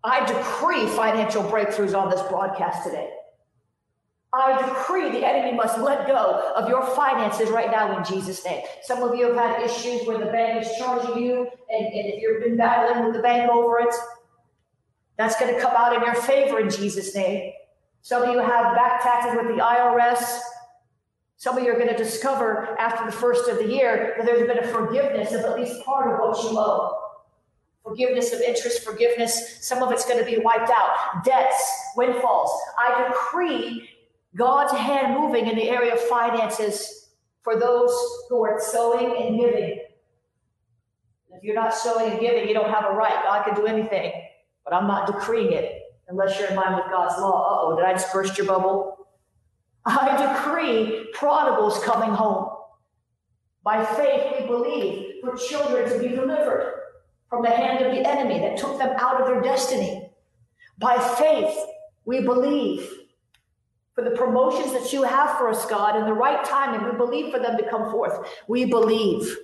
I 0.04 0.24
decree 0.24 0.86
financial 0.86 1.42
breakthroughs 1.42 1.94
on 1.94 2.08
this 2.08 2.22
broadcast 2.22 2.84
today. 2.84 3.10
I 4.34 4.66
decree 4.66 5.10
the 5.10 5.26
enemy 5.26 5.54
must 5.54 5.78
let 5.78 6.06
go 6.06 6.52
of 6.56 6.68
your 6.68 6.86
finances 6.96 7.50
right 7.50 7.70
now 7.70 7.98
in 7.98 8.04
Jesus' 8.04 8.42
name. 8.46 8.64
Some 8.82 9.02
of 9.02 9.14
you 9.14 9.26
have 9.26 9.36
had 9.36 9.62
issues 9.62 10.06
where 10.06 10.16
the 10.16 10.26
bank 10.32 10.64
is 10.64 10.72
charging 10.78 11.22
you, 11.22 11.48
and, 11.68 11.86
and 11.86 12.06
if 12.06 12.22
you've 12.22 12.42
been 12.42 12.56
battling 12.56 13.04
with 13.04 13.14
the 13.14 13.20
bank 13.20 13.50
over 13.50 13.80
it, 13.80 13.94
that's 15.18 15.38
going 15.38 15.54
to 15.54 15.60
come 15.60 15.74
out 15.76 15.94
in 15.94 16.02
your 16.02 16.14
favor 16.14 16.58
in 16.60 16.70
Jesus' 16.70 17.14
name. 17.14 17.52
Some 18.00 18.22
of 18.22 18.30
you 18.30 18.38
have 18.38 18.74
back 18.74 19.02
taxes 19.02 19.36
with 19.36 19.54
the 19.54 19.62
IRS. 19.62 20.40
Some 21.36 21.58
of 21.58 21.64
you 21.64 21.70
are 21.70 21.76
going 21.76 21.88
to 21.88 21.96
discover 21.96 22.74
after 22.78 23.04
the 23.04 23.12
first 23.12 23.48
of 23.48 23.58
the 23.58 23.66
year 23.66 24.14
that 24.16 24.24
there's 24.24 24.46
been 24.46 24.58
a 24.58 24.66
forgiveness 24.66 25.32
of 25.32 25.40
at 25.40 25.58
least 25.58 25.84
part 25.84 26.10
of 26.10 26.20
what 26.20 26.42
you 26.42 26.58
owe. 26.58 26.98
Forgiveness 27.84 28.32
of 28.32 28.40
interest, 28.40 28.82
forgiveness, 28.82 29.58
some 29.60 29.82
of 29.82 29.92
it's 29.92 30.06
going 30.06 30.18
to 30.18 30.24
be 30.24 30.38
wiped 30.38 30.70
out. 30.70 31.22
Debts, 31.24 31.70
windfalls. 31.96 32.50
I 32.78 33.08
decree 33.08 33.88
God's 34.36 34.72
hand 34.72 35.18
moving 35.18 35.46
in 35.46 35.56
the 35.56 35.68
area 35.68 35.94
of 35.94 36.00
finances 36.00 37.10
for 37.42 37.58
those 37.58 37.92
who 38.28 38.44
are 38.44 38.60
sowing 38.60 39.14
and 39.26 39.38
giving. 39.38 39.78
If 41.34 41.42
you're 41.42 41.54
not 41.54 41.74
sowing 41.74 42.12
and 42.12 42.20
giving, 42.20 42.48
you 42.48 42.54
don't 42.54 42.70
have 42.70 42.84
a 42.84 42.94
right. 42.94 43.22
God 43.24 43.44
can 43.44 43.54
do 43.54 43.66
anything, 43.66 44.12
but 44.64 44.72
I'm 44.72 44.86
not 44.86 45.06
decreeing 45.06 45.52
it 45.52 45.82
unless 46.08 46.38
you're 46.38 46.48
in 46.48 46.56
line 46.56 46.76
with 46.76 46.86
God's 46.90 47.20
law. 47.20 47.60
oh, 47.62 47.76
did 47.76 47.84
I 47.84 47.92
just 47.92 48.12
burst 48.12 48.38
your 48.38 48.46
bubble? 48.46 49.06
I 49.84 50.34
decree 50.34 51.08
prodigals 51.12 51.82
coming 51.82 52.10
home. 52.10 52.48
By 53.64 53.84
faith, 53.84 54.40
we 54.40 54.46
believe 54.46 55.14
for 55.22 55.36
children 55.36 55.88
to 55.90 55.98
be 55.98 56.14
delivered 56.14 56.80
from 57.28 57.42
the 57.42 57.50
hand 57.50 57.84
of 57.84 57.92
the 57.92 58.08
enemy 58.08 58.40
that 58.40 58.56
took 58.56 58.78
them 58.78 58.94
out 58.98 59.20
of 59.20 59.26
their 59.26 59.40
destiny. 59.40 60.10
By 60.78 60.98
faith, 60.98 61.56
we 62.04 62.20
believe 62.20 62.88
for 63.94 64.02
the 64.04 64.10
promotions 64.10 64.72
that 64.72 64.92
you 64.92 65.02
have 65.02 65.36
for 65.36 65.48
us, 65.48 65.66
God, 65.66 65.96
in 65.96 66.06
the 66.06 66.12
right 66.12 66.44
time, 66.44 66.74
and 66.74 66.90
we 66.90 66.96
believe 66.96 67.32
for 67.32 67.38
them 67.38 67.56
to 67.58 67.68
come 67.68 67.90
forth. 67.90 68.26
We 68.48 68.64
believe. 68.64 69.36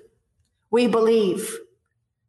We 0.70 0.87
believe. 0.87 1.58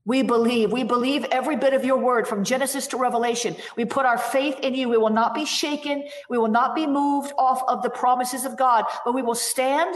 We 0.06 0.24
believe. 0.24 0.72
We 0.72 0.84
believe 0.84 1.26
every 1.32 1.56
bit 1.56 1.74
of 1.74 1.86
your 1.86 1.98
word 1.98 2.28
from 2.28 2.44
Genesis 2.44 2.88
to 2.88 2.98
Revelation. 2.98 3.56
We 3.78 3.86
put 3.86 4.06
our 4.06 4.18
faith 4.18 4.60
in 4.62 4.74
you. 4.74 4.90
We 4.90 4.98
will 4.98 5.12
not 5.12 5.34
be 5.34 5.46
shaken. 5.46 6.04
We 6.30 6.38
will 6.38 6.50
not 6.50 6.76
be 6.76 6.88
moved 6.88 7.32
off 7.38 7.64
of 7.68 7.84
the 7.84 7.90
promises 7.90 8.44
of 8.44 8.58
God, 8.58 8.86
but 9.06 9.14
we 9.14 9.22
will 9.22 9.36
stand 9.36 9.96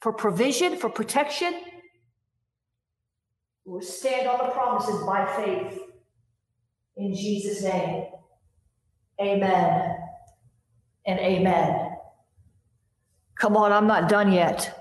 for 0.00 0.12
provision, 0.12 0.76
for 0.76 0.88
protection. 0.88 1.54
We 3.64 3.74
will 3.74 3.82
stand 3.82 4.26
on 4.26 4.38
the 4.38 4.52
promises 4.52 5.04
by 5.06 5.24
faith. 5.36 5.78
In 6.96 7.14
Jesus' 7.14 7.62
name. 7.62 8.06
Amen 9.20 10.01
and 11.06 11.18
amen. 11.18 11.90
Come 13.36 13.56
on, 13.56 13.72
I'm 13.72 13.86
not 13.86 14.08
done 14.08 14.32
yet. 14.32 14.78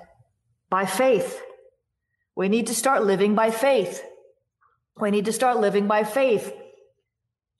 By 0.69 0.85
faith. 0.85 1.41
We 2.35 2.47
need 2.47 2.67
to 2.67 2.75
start 2.75 3.03
living 3.03 3.35
by 3.35 3.51
faith. 3.51 4.03
We 4.99 5.11
need 5.11 5.25
to 5.25 5.33
start 5.33 5.59
living 5.59 5.87
by 5.87 6.03
faith. 6.03 6.53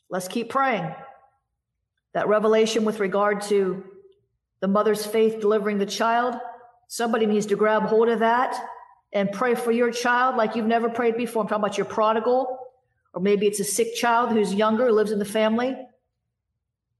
Let's 0.09 0.27
keep 0.27 0.49
praying. 0.49 0.93
That 2.13 2.27
revelation 2.27 2.85
with 2.85 2.99
regard 2.99 3.41
to 3.43 3.83
the 4.59 4.67
mother's 4.67 5.05
faith 5.05 5.39
delivering 5.39 5.77
the 5.77 5.85
child, 5.85 6.35
somebody 6.87 7.25
needs 7.25 7.47
to 7.47 7.55
grab 7.55 7.83
hold 7.83 8.09
of 8.09 8.19
that 8.19 8.55
and 9.13 9.31
pray 9.31 9.55
for 9.55 9.71
your 9.71 9.91
child 9.91 10.35
like 10.35 10.55
you've 10.55 10.65
never 10.65 10.89
prayed 10.89 11.17
before. 11.17 11.41
I'm 11.41 11.47
talking 11.47 11.63
about 11.63 11.77
your 11.77 11.85
prodigal, 11.85 12.59
or 13.13 13.21
maybe 13.21 13.47
it's 13.47 13.59
a 13.59 13.63
sick 13.65 13.95
child 13.95 14.31
who's 14.31 14.53
younger, 14.53 14.91
lives 14.91 15.11
in 15.11 15.19
the 15.19 15.25
family. 15.25 15.75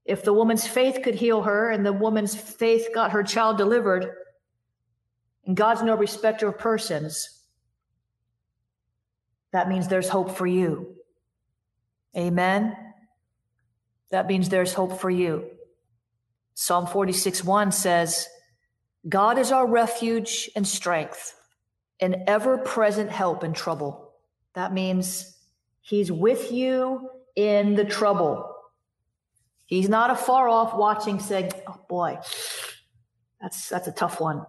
If 0.04 0.24
the 0.24 0.32
woman's 0.32 0.66
faith 0.66 1.00
could 1.02 1.14
heal 1.14 1.42
her 1.42 1.70
and 1.70 1.86
the 1.86 1.92
woman's 1.92 2.34
faith 2.34 2.88
got 2.94 3.12
her 3.12 3.22
child 3.22 3.56
delivered, 3.56 4.10
and 5.46 5.56
God's 5.56 5.82
no 5.82 5.96
respecter 5.96 6.48
of 6.48 6.58
persons, 6.58 7.28
that 9.52 9.68
means 9.68 9.88
there's 9.88 10.08
hope 10.08 10.36
for 10.36 10.46
you. 10.46 10.96
Amen. 12.16 12.76
That 14.10 14.26
means 14.26 14.48
there's 14.48 14.74
hope 14.74 15.00
for 15.00 15.10
you. 15.10 15.46
Psalm 16.54 16.86
46 16.86 17.44
1 17.44 17.72
says, 17.72 18.28
God 19.08 19.38
is 19.38 19.50
our 19.50 19.66
refuge 19.66 20.50
and 20.54 20.66
strength, 20.66 21.34
an 22.00 22.24
ever 22.26 22.58
present 22.58 23.10
help 23.10 23.42
in 23.42 23.52
trouble. 23.52 24.12
That 24.54 24.72
means 24.72 25.36
He's 25.80 26.12
with 26.12 26.52
you 26.52 27.10
in 27.34 27.74
the 27.74 27.84
trouble. 27.84 28.51
He's 29.72 29.88
not 29.88 30.10
afar 30.10 30.50
off 30.50 30.76
watching, 30.76 31.18
saying, 31.18 31.50
Oh 31.66 31.80
boy, 31.88 32.18
that's, 33.40 33.70
that's 33.70 33.88
a 33.88 33.92
tough 33.92 34.20
one. 34.20 34.44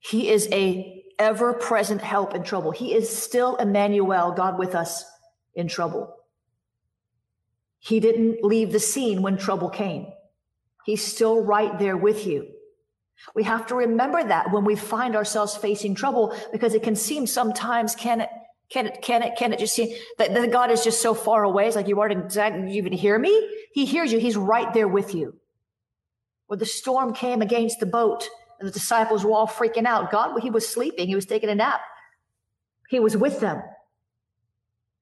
He 0.00 0.30
is 0.30 0.48
a 0.50 1.04
ever 1.16 1.52
present 1.52 2.00
help 2.00 2.34
in 2.34 2.42
trouble. 2.42 2.72
He 2.72 2.92
is 2.92 3.08
still 3.08 3.54
Emmanuel, 3.54 4.32
God 4.32 4.58
with 4.58 4.74
us 4.74 5.04
in 5.54 5.68
trouble. 5.68 6.12
He 7.78 8.00
didn't 8.00 8.42
leave 8.42 8.72
the 8.72 8.80
scene 8.80 9.22
when 9.22 9.36
trouble 9.38 9.70
came. 9.70 10.08
He's 10.84 11.04
still 11.04 11.40
right 11.40 11.78
there 11.78 11.96
with 11.96 12.26
you. 12.26 12.48
We 13.36 13.44
have 13.44 13.68
to 13.68 13.76
remember 13.76 14.24
that 14.24 14.50
when 14.50 14.64
we 14.64 14.74
find 14.74 15.14
ourselves 15.14 15.56
facing 15.56 15.94
trouble 15.94 16.34
because 16.50 16.74
it 16.74 16.82
can 16.82 16.96
seem 16.96 17.28
sometimes 17.28 17.94
can 17.94 18.22
it 18.22 18.30
can 18.70 18.86
it 18.86 19.02
can 19.02 19.22
it 19.22 19.36
can 19.36 19.52
it 19.52 19.58
just 19.58 19.74
see 19.74 19.98
that, 20.18 20.34
that 20.34 20.52
God 20.52 20.70
is 20.70 20.84
just 20.84 21.00
so 21.00 21.14
far 21.14 21.44
away? 21.44 21.66
It's 21.66 21.76
like 21.76 21.88
you 21.88 22.00
aren't 22.00 22.34
you 22.34 22.68
even 22.68 22.92
hear 22.92 23.18
me. 23.18 23.48
He 23.72 23.86
hears 23.86 24.12
you. 24.12 24.18
He's 24.18 24.36
right 24.36 24.72
there 24.74 24.88
with 24.88 25.14
you. 25.14 25.36
When 26.46 26.58
the 26.58 26.66
storm 26.66 27.14
came 27.14 27.42
against 27.42 27.80
the 27.80 27.86
boat, 27.86 28.28
and 28.58 28.68
the 28.68 28.72
disciples 28.72 29.24
were 29.24 29.32
all 29.32 29.46
freaking 29.46 29.86
out. 29.86 30.10
God, 30.10 30.38
he 30.40 30.50
was 30.50 30.68
sleeping. 30.68 31.06
He 31.06 31.14
was 31.14 31.26
taking 31.26 31.48
a 31.48 31.54
nap. 31.54 31.80
He 32.88 33.00
was 33.00 33.16
with 33.16 33.40
them. 33.40 33.62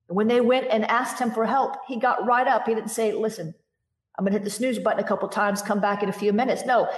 And 0.08 0.16
when 0.16 0.28
they 0.28 0.40
went 0.40 0.68
and 0.70 0.84
asked 0.84 1.20
him 1.20 1.30
for 1.30 1.46
help, 1.46 1.76
he 1.88 1.98
got 1.98 2.26
right 2.26 2.46
up. 2.46 2.66
He 2.66 2.74
didn't 2.74 2.90
say, 2.90 3.12
listen, 3.12 3.54
I'm 4.16 4.24
going 4.24 4.32
to 4.32 4.38
hit 4.38 4.44
the 4.44 4.50
snooze 4.50 4.78
button 4.78 5.02
a 5.02 5.06
couple 5.06 5.28
times, 5.28 5.62
come 5.62 5.80
back 5.80 6.02
in 6.02 6.08
a 6.08 6.12
few 6.12 6.32
minutes. 6.32 6.64
No. 6.66 6.88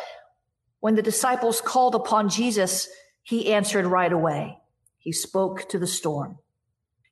When 0.81 0.95
the 0.95 1.03
disciples 1.03 1.61
called 1.61 1.95
upon 1.95 2.29
Jesus, 2.29 2.89
he 3.23 3.53
answered 3.53 3.87
right 3.87 4.13
away. 4.13 4.59
He 4.99 5.13
spoke 5.13 5.69
to 5.71 5.79
the 5.79 5.87
storm. 5.87 6.39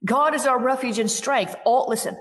God 0.05 0.35
is 0.35 0.47
our 0.47 0.59
refuge 0.59 0.99
and 0.99 1.11
strength. 1.11 1.57
All, 1.65 1.89
listen, 1.89 2.17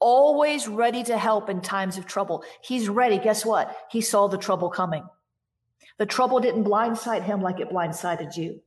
always 0.00 0.66
ready 0.68 1.02
to 1.04 1.16
help 1.16 1.48
in 1.48 1.60
times 1.60 1.96
of 1.96 2.06
trouble. 2.06 2.44
He's 2.62 2.88
ready. 2.88 3.18
Guess 3.18 3.46
what? 3.46 3.76
He 3.90 4.00
saw 4.00 4.26
the 4.26 4.38
trouble 4.38 4.68
coming. 4.68 5.04
The 5.98 6.06
trouble 6.06 6.40
didn't 6.40 6.64
blindside 6.64 7.22
him 7.22 7.40
like 7.40 7.60
it 7.60 7.70
blindsided 7.70 8.36
you. 8.36 8.60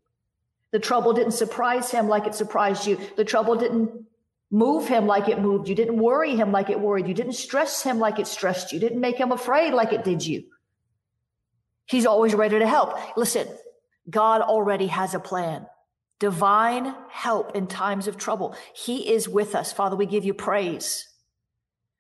The 0.72 0.80
trouble 0.80 1.14
didn't 1.14 1.34
surprise 1.34 1.92
him 1.92 2.08
like 2.08 2.28
it 2.28 2.36
surprised 2.36 2.88
you. 2.88 3.00
The 3.18 3.26
trouble 3.26 3.56
didn't 3.56 4.06
move 4.52 4.88
him 4.88 5.06
like 5.08 5.28
it 5.28 5.40
moved 5.40 5.68
you. 5.68 5.76
Didn't 5.76 5.98
worry 5.98 6.36
him 6.36 6.52
like 6.52 6.70
it 6.70 6.80
worried 6.80 7.08
you. 7.08 7.14
Didn't 7.14 7.34
stress 7.34 7.84
him 7.84 8.00
like 8.00 8.20
it 8.20 8.28
stressed 8.28 8.72
you. 8.72 8.80
Didn't 8.80 9.00
make 9.00 9.18
him 9.18 9.32
afraid 9.32 9.74
like 9.74 9.94
it 9.94 10.04
did 10.04 10.26
you. 10.26 10.44
He's 11.86 12.06
always 12.06 12.34
ready 12.34 12.60
to 12.60 12.68
help. 12.68 12.98
Listen, 13.18 13.48
God 14.10 14.42
already 14.42 14.88
has 14.88 15.14
a 15.14 15.20
plan. 15.20 15.68
Divine 16.20 16.96
help 17.10 17.56
in 17.56 17.68
times 17.68 18.08
of 18.08 18.18
trouble. 18.18 18.56
He 18.74 19.12
is 19.12 19.28
with 19.28 19.54
us. 19.54 19.74
Father, 19.74 19.96
we 19.96 20.06
give 20.06 20.26
you 20.26 20.34
praise 20.34 21.08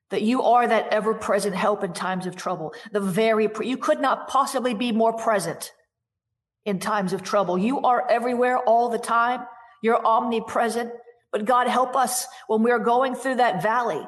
that 0.09 0.21
you 0.21 0.43
are 0.43 0.67
that 0.67 0.93
ever 0.93 1.13
present 1.13 1.55
help 1.55 1.83
in 1.83 1.91
times 1.91 2.25
of 2.25 2.35
trouble. 2.35 2.73
The 2.91 2.99
very, 2.99 3.47
pre- 3.47 3.67
you 3.67 3.77
could 3.77 3.99
not 3.99 4.27
possibly 4.27 4.73
be 4.73 4.91
more 4.91 5.13
present 5.13 5.71
in 6.63 6.79
times 6.79 7.11
of 7.11 7.23
trouble. 7.23 7.57
You 7.57 7.81
are 7.81 8.09
everywhere 8.09 8.57
all 8.57 8.89
the 8.89 8.99
time. 8.99 9.45
You're 9.81 10.05
omnipresent. 10.05 10.91
But 11.31 11.45
God, 11.45 11.67
help 11.67 11.95
us 11.95 12.27
when 12.47 12.63
we 12.63 12.71
are 12.71 12.79
going 12.79 13.15
through 13.15 13.35
that 13.35 13.61
valley 13.61 14.01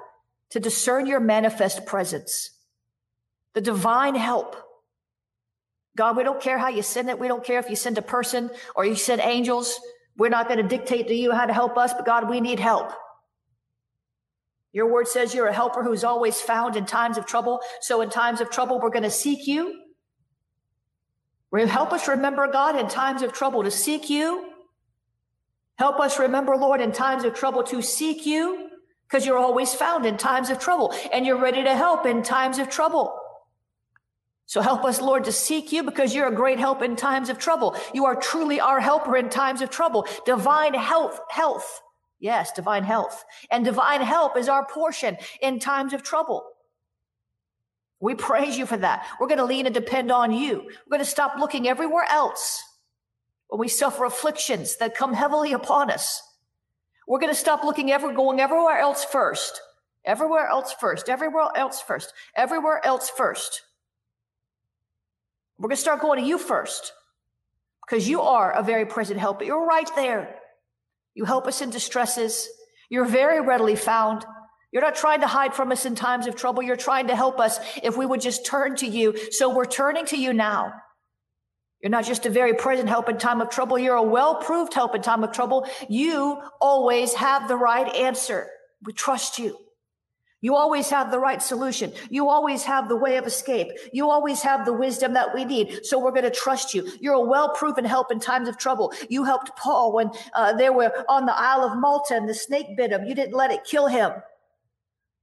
to 0.51 0.59
discern 0.59 1.07
your 1.07 1.19
manifest 1.19 1.85
presence, 1.85 2.51
the 3.53 3.61
divine 3.61 4.15
help. 4.15 4.55
God, 5.97 6.15
we 6.15 6.23
don't 6.23 6.41
care 6.41 6.57
how 6.57 6.69
you 6.69 6.83
send 6.83 7.09
it. 7.09 7.19
We 7.19 7.27
don't 7.27 7.43
care 7.43 7.59
if 7.59 7.69
you 7.69 7.75
send 7.75 7.97
a 7.97 8.03
person 8.03 8.49
or 8.75 8.85
you 8.85 8.95
send 8.95 9.19
angels. 9.19 9.79
We're 10.17 10.29
not 10.29 10.47
going 10.47 10.57
to 10.57 10.67
dictate 10.67 11.07
to 11.09 11.13
you 11.13 11.31
how 11.31 11.45
to 11.45 11.53
help 11.53 11.77
us, 11.77 11.93
but 11.93 12.05
God, 12.05 12.29
we 12.29 12.41
need 12.41 12.59
help. 12.59 12.91
Your 14.73 14.91
word 14.91 15.07
says 15.07 15.33
you're 15.33 15.47
a 15.47 15.53
helper 15.53 15.83
who's 15.83 16.03
always 16.03 16.41
found 16.41 16.75
in 16.75 16.85
times 16.85 17.17
of 17.17 17.25
trouble. 17.25 17.61
So 17.81 18.01
in 18.01 18.09
times 18.09 18.41
of 18.41 18.49
trouble, 18.49 18.79
we're 18.79 18.89
going 18.89 19.03
to 19.03 19.11
seek 19.11 19.47
you. 19.47 19.81
Help 21.51 21.93
us 21.93 22.07
remember, 22.07 22.47
God, 22.47 22.77
in 22.77 22.87
times 22.87 23.21
of 23.21 23.33
trouble 23.33 23.63
to 23.63 23.71
seek 23.71 24.09
you. 24.09 24.51
Help 25.77 25.99
us 25.99 26.19
remember, 26.19 26.55
Lord, 26.55 26.81
in 26.81 26.91
times 26.91 27.23
of 27.23 27.33
trouble 27.33 27.63
to 27.63 27.81
seek 27.81 28.25
you 28.25 28.69
because 29.07 29.25
you're 29.25 29.37
always 29.37 29.73
found 29.73 30.05
in 30.05 30.17
times 30.17 30.49
of 30.49 30.59
trouble 30.59 30.93
and 31.13 31.25
you're 31.25 31.39
ready 31.39 31.63
to 31.63 31.75
help 31.75 32.05
in 32.05 32.23
times 32.23 32.57
of 32.57 32.69
trouble. 32.69 33.17
So 34.47 34.61
help 34.61 34.83
us, 34.83 34.99
Lord, 34.99 35.25
to 35.25 35.31
seek 35.31 35.71
you 35.71 35.83
because 35.83 36.15
you're 36.15 36.27
a 36.27 36.35
great 36.35 36.57
help 36.57 36.81
in 36.81 36.95
times 36.95 37.29
of 37.29 37.37
trouble. 37.37 37.75
You 37.93 38.05
are 38.05 38.15
truly 38.15 38.59
our 38.59 38.79
helper 38.79 39.15
in 39.15 39.29
times 39.29 39.61
of 39.61 39.69
trouble. 39.69 40.07
Divine 40.25 40.73
health, 40.73 41.19
health 41.29 41.81
Yes, 42.19 42.51
divine 42.51 42.83
health. 42.83 43.23
And 43.51 43.63
divine 43.63 44.01
help 44.01 44.37
is 44.37 44.49
our 44.49 44.65
portion 44.65 45.17
in 45.41 45.59
times 45.59 45.93
of 45.93 46.03
trouble. 46.03 46.43
We 47.99 48.15
praise 48.15 48.57
you 48.57 48.65
for 48.65 48.77
that. 48.77 49.05
We're 49.19 49.27
going 49.27 49.39
to 49.39 49.45
lean 49.45 49.65
and 49.65 49.75
depend 49.75 50.11
on 50.11 50.31
you. 50.31 50.61
We're 50.61 50.97
going 50.97 50.99
to 50.99 51.05
stop 51.05 51.37
looking 51.39 51.67
everywhere 51.67 52.05
else 52.09 52.63
when 53.47 53.59
we 53.59 53.67
suffer 53.67 54.05
afflictions 54.05 54.77
that 54.77 54.95
come 54.95 55.13
heavily 55.13 55.53
upon 55.53 55.89
us. 55.89 56.21
We're 57.07 57.19
going 57.19 57.33
to 57.33 57.39
stop 57.39 57.63
looking 57.63 57.91
ever, 57.91 58.13
going 58.13 58.39
everywhere 58.39 58.79
else 58.79 59.03
first. 59.03 59.61
Everywhere 60.05 60.47
else 60.47 60.73
first. 60.79 61.09
Everywhere 61.09 61.49
else 61.55 61.81
first. 61.81 62.13
Everywhere 62.35 62.85
else 62.85 63.09
first. 63.09 63.61
We're 65.57 65.69
going 65.69 65.75
to 65.75 65.81
start 65.81 66.01
going 66.01 66.19
to 66.19 66.27
you 66.27 66.37
first 66.37 66.93
because 67.87 68.07
you 68.07 68.21
are 68.21 68.51
a 68.51 68.63
very 68.63 68.85
present 68.85 69.19
help. 69.19 69.43
You're 69.43 69.65
right 69.65 69.89
there. 69.95 70.35
You 71.15 71.25
help 71.25 71.47
us 71.47 71.61
in 71.61 71.71
distresses. 71.71 72.47
You're 72.89 73.05
very 73.05 73.41
readily 73.41 73.75
found. 73.75 74.25
You're 74.71 74.83
not 74.83 74.95
trying 74.95 75.21
to 75.21 75.27
hide 75.27 75.53
from 75.53 75.71
us 75.71 75.85
in 75.85 75.95
times 75.95 76.27
of 76.27 76.35
trouble. 76.35 76.61
You're 76.61 76.75
trying 76.75 77.07
to 77.07 77.15
help 77.15 77.39
us 77.39 77.59
if 77.81 77.97
we 77.97 78.05
would 78.05 78.21
just 78.21 78.45
turn 78.45 78.75
to 78.77 78.87
you. 78.87 79.17
So 79.31 79.53
we're 79.53 79.65
turning 79.65 80.05
to 80.07 80.17
you 80.17 80.33
now. 80.33 80.73
You're 81.81 81.91
not 81.91 82.05
just 82.05 82.25
a 82.25 82.29
very 82.29 82.53
present 82.53 82.89
help 82.89 83.07
in 83.09 83.17
time 83.17 83.41
of 83.41 83.49
trouble. 83.49 83.79
You're 83.79 83.95
a 83.95 84.03
well 84.03 84.35
proved 84.35 84.73
help 84.73 84.95
in 84.95 85.01
time 85.01 85.23
of 85.23 85.31
trouble. 85.31 85.67
You 85.89 86.41
always 86.59 87.13
have 87.15 87.47
the 87.47 87.55
right 87.55 87.93
answer. 87.95 88.47
We 88.83 88.93
trust 88.93 89.39
you. 89.39 89.57
You 90.41 90.55
always 90.55 90.89
have 90.91 91.09
the 91.09 91.19
right 91.19 91.41
solution. 91.41 91.91
You 92.09 92.29
always 92.29 92.63
have 92.63 92.89
the 92.89 92.95
way 92.95 93.17
of 93.17 93.25
escape. 93.25 93.69
You 93.91 94.11
always 94.11 94.43
have 94.43 94.65
the 94.65 94.73
wisdom 94.73 95.13
that 95.13 95.33
we 95.33 95.45
need. 95.45 95.83
So 95.83 95.97
we're 95.97 96.11
going 96.11 96.23
to 96.23 96.31
trust 96.31 96.75
you. 96.75 96.87
You're 97.01 97.15
a 97.15 97.21
well-proven 97.21 97.85
help 97.85 98.11
in 98.11 98.19
times 98.19 98.47
of 98.47 98.57
trouble. 98.57 98.93
You 99.09 99.23
helped 99.23 99.57
Paul 99.57 99.93
when 99.93 100.11
uh, 100.35 100.53
they 100.53 100.69
were 100.69 100.91
on 101.09 101.25
the 101.25 101.35
Isle 101.35 101.63
of 101.63 101.79
Malta 101.79 102.15
and 102.15 102.29
the 102.29 102.35
snake 102.35 102.77
bit 102.77 102.91
him. 102.91 103.05
You 103.05 103.15
didn't 103.15 103.33
let 103.35 103.51
it 103.51 103.63
kill 103.63 103.87
him. 103.87 104.11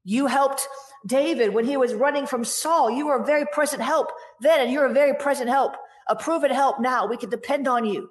You 0.03 0.27
helped 0.27 0.66
David 1.07 1.55
when 1.55 1.64
he 1.64 1.77
was 1.77 1.94
running 1.94 2.27
from 2.27 2.44
Saul. 2.44 2.90
You 2.90 3.07
were 3.07 3.22
a 3.22 3.24
very 3.24 3.46
present 3.53 3.83
help 3.83 4.09
then, 4.40 4.61
and 4.61 4.72
you're 4.72 4.87
a 4.87 4.92
very 4.92 5.14
present 5.14 5.48
help, 5.48 5.77
a 6.09 6.16
proven 6.16 6.50
help 6.50 6.81
now. 6.81 7.07
We 7.07 7.16
can 7.16 7.31
depend 7.31 7.68
on 7.68 7.85
you. 7.87 8.11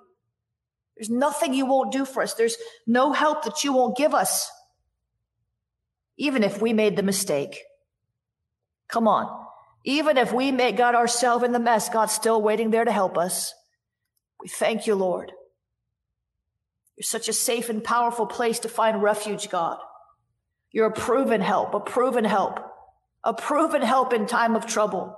There's 0.95 1.09
nothing 1.09 1.53
you 1.53 1.65
won't 1.65 1.91
do 1.91 2.05
for 2.05 2.23
us. 2.23 2.33
There's 2.33 2.55
no 2.87 3.11
help 3.11 3.43
that 3.43 3.63
you 3.63 3.73
won't 3.73 3.97
give 3.97 4.13
us. 4.13 4.49
Even 6.17 6.43
if 6.43 6.61
we 6.61 6.73
made 6.73 6.95
the 6.95 7.03
mistake. 7.03 7.61
Come 8.87 9.07
on. 9.07 9.45
Even 9.83 10.17
if 10.17 10.31
we 10.31 10.51
made, 10.51 10.77
got 10.77 10.95
ourselves 10.95 11.43
in 11.43 11.51
the 11.51 11.59
mess, 11.59 11.89
God's 11.89 12.13
still 12.13 12.41
waiting 12.41 12.71
there 12.71 12.85
to 12.85 12.91
help 12.91 13.17
us. 13.17 13.53
We 14.39 14.47
thank 14.47 14.87
you, 14.87 14.95
Lord. 14.95 15.31
You're 16.95 17.03
such 17.03 17.27
a 17.27 17.33
safe 17.33 17.69
and 17.69 17.83
powerful 17.83 18.25
place 18.25 18.59
to 18.59 18.69
find 18.69 19.01
refuge, 19.01 19.49
God. 19.49 19.77
You're 20.71 20.87
a 20.87 20.91
proven 20.91 21.41
help, 21.41 21.73
a 21.73 21.79
proven 21.79 22.23
help, 22.23 22.59
a 23.23 23.33
proven 23.33 23.81
help 23.81 24.13
in 24.13 24.25
time 24.25 24.55
of 24.55 24.65
trouble. 24.65 25.17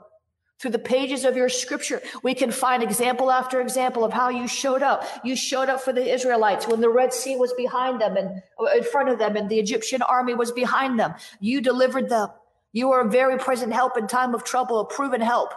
Through 0.60 0.72
the 0.72 0.80
pages 0.80 1.26
of 1.26 1.36
your 1.36 1.50
scripture, 1.50 2.02
we 2.24 2.34
can 2.34 2.50
find 2.50 2.82
example 2.82 3.30
after 3.30 3.60
example 3.60 4.06
of 4.06 4.14
how 4.14 4.30
you 4.30 4.48
showed 4.48 4.82
up. 4.82 5.06
You 5.24 5.36
showed 5.36 5.68
up 5.68 5.82
for 5.82 5.92
the 5.92 6.14
Israelites 6.14 6.66
when 6.66 6.80
the 6.80 6.90
Red 6.90 7.14
Sea 7.14 7.36
was 7.36 7.52
behind 7.54 8.00
them 8.00 8.16
and 8.16 8.42
uh, 8.60 8.78
in 8.78 8.84
front 8.84 9.10
of 9.10 9.20
them 9.20 9.36
and 9.36 9.50
the 9.50 9.60
Egyptian 9.60 10.02
army 10.02 10.34
was 10.34 10.52
behind 10.52 10.98
them. 10.98 11.14
You 11.42 11.60
delivered 11.60 12.10
them. 12.10 12.30
You 12.72 12.92
are 12.92 13.02
a 13.02 13.10
very 13.10 13.38
present 13.38 13.74
help 13.74 13.98
in 13.98 14.08
time 14.08 14.34
of 14.34 14.44
trouble, 14.46 14.80
a 14.80 14.86
proven 14.86 15.22
help 15.22 15.54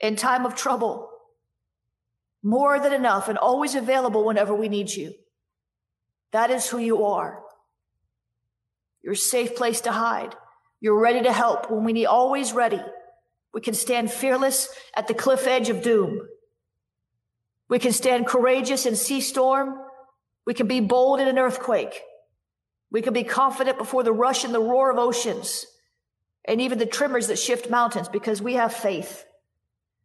in 0.00 0.16
time 0.16 0.46
of 0.46 0.54
trouble. 0.54 1.10
More 2.42 2.80
than 2.80 2.94
enough 2.94 3.28
and 3.28 3.36
always 3.36 3.74
available 3.74 4.24
whenever 4.24 4.54
we 4.54 4.70
need 4.70 4.90
you. 4.90 5.12
That 6.32 6.50
is 6.50 6.68
who 6.68 6.78
you 6.78 7.04
are. 7.04 7.42
You're 9.02 9.12
a 9.12 9.16
safe 9.16 9.56
place 9.56 9.82
to 9.82 9.92
hide. 9.92 10.34
You're 10.80 10.98
ready 10.98 11.22
to 11.22 11.32
help 11.32 11.70
when 11.70 11.84
we 11.84 11.92
need, 11.92 12.06
always 12.06 12.52
ready. 12.52 12.80
We 13.52 13.60
can 13.60 13.74
stand 13.74 14.10
fearless 14.10 14.68
at 14.94 15.08
the 15.08 15.14
cliff 15.14 15.46
edge 15.46 15.68
of 15.68 15.82
doom. 15.82 16.20
We 17.68 17.78
can 17.78 17.92
stand 17.92 18.26
courageous 18.26 18.86
in 18.86 18.96
sea 18.96 19.20
storm. 19.20 19.74
We 20.46 20.54
can 20.54 20.66
be 20.66 20.80
bold 20.80 21.20
in 21.20 21.28
an 21.28 21.38
earthquake. 21.38 22.00
We 22.90 23.02
can 23.02 23.12
be 23.12 23.24
confident 23.24 23.78
before 23.78 24.02
the 24.02 24.12
rush 24.12 24.44
and 24.44 24.52
the 24.52 24.60
roar 24.60 24.90
of 24.90 24.98
oceans 24.98 25.66
and 26.44 26.60
even 26.60 26.78
the 26.78 26.86
tremors 26.86 27.28
that 27.28 27.38
shift 27.38 27.70
mountains 27.70 28.08
because 28.08 28.42
we 28.42 28.54
have 28.54 28.72
faith 28.72 29.24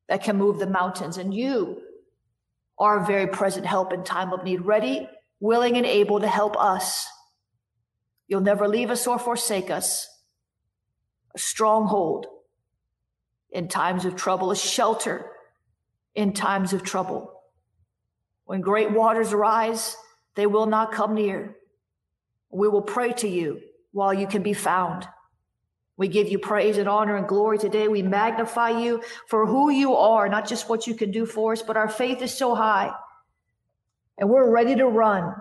that 0.07 0.23
can 0.23 0.37
move 0.37 0.59
the 0.59 0.67
mountains. 0.67 1.17
And 1.17 1.33
you 1.33 1.81
are 2.77 3.01
a 3.01 3.05
very 3.05 3.27
present 3.27 3.65
help 3.65 3.93
in 3.93 4.03
time 4.03 4.33
of 4.33 4.43
need, 4.43 4.61
ready, 4.61 5.07
willing, 5.39 5.77
and 5.77 5.85
able 5.85 6.19
to 6.19 6.27
help 6.27 6.57
us. 6.57 7.07
You'll 8.27 8.41
never 8.41 8.67
leave 8.67 8.91
us 8.91 9.07
or 9.07 9.17
forsake 9.17 9.69
us. 9.69 10.07
A 11.35 11.39
stronghold 11.39 12.27
in 13.51 13.67
times 13.67 14.05
of 14.05 14.15
trouble, 14.15 14.51
a 14.51 14.55
shelter 14.55 15.31
in 16.13 16.33
times 16.33 16.73
of 16.73 16.83
trouble. 16.83 17.31
When 18.45 18.61
great 18.61 18.91
waters 18.91 19.33
rise, 19.33 19.97
they 20.35 20.45
will 20.45 20.65
not 20.65 20.91
come 20.91 21.15
near. 21.15 21.55
We 22.51 22.67
will 22.67 22.81
pray 22.81 23.13
to 23.13 23.27
you 23.27 23.61
while 23.91 24.13
you 24.13 24.27
can 24.27 24.43
be 24.43 24.53
found. 24.53 25.07
We 25.97 26.07
give 26.09 26.27
you 26.27 26.39
praise 26.39 26.77
and 26.77 26.89
honor 26.89 27.15
and 27.15 27.27
glory 27.27 27.57
today. 27.57 27.87
We 27.87 28.01
magnify 28.01 28.81
you 28.81 29.01
for 29.27 29.45
who 29.45 29.69
you 29.69 29.95
are, 29.95 30.27
not 30.27 30.47
just 30.47 30.69
what 30.69 30.87
you 30.87 30.93
can 30.93 31.11
do 31.11 31.25
for 31.25 31.53
us, 31.53 31.61
but 31.61 31.77
our 31.77 31.87
faith 31.87 32.21
is 32.21 32.33
so 32.33 32.53
high. 32.53 32.91
And 34.17 34.29
we're 34.29 34.49
ready 34.49 34.75
to 34.75 34.87
run. 34.87 35.33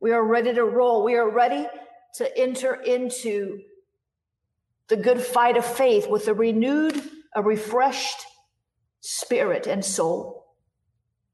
We 0.00 0.12
are 0.12 0.24
ready 0.24 0.54
to 0.54 0.64
roll. 0.64 1.04
We 1.04 1.16
are 1.16 1.30
ready 1.30 1.66
to 2.14 2.38
enter 2.38 2.74
into 2.74 3.60
the 4.88 4.96
good 4.96 5.20
fight 5.20 5.56
of 5.56 5.64
faith 5.64 6.08
with 6.08 6.28
a 6.28 6.34
renewed 6.34 7.02
a 7.34 7.42
refreshed 7.42 8.26
spirit 9.00 9.66
and 9.66 9.84
soul. 9.84 10.46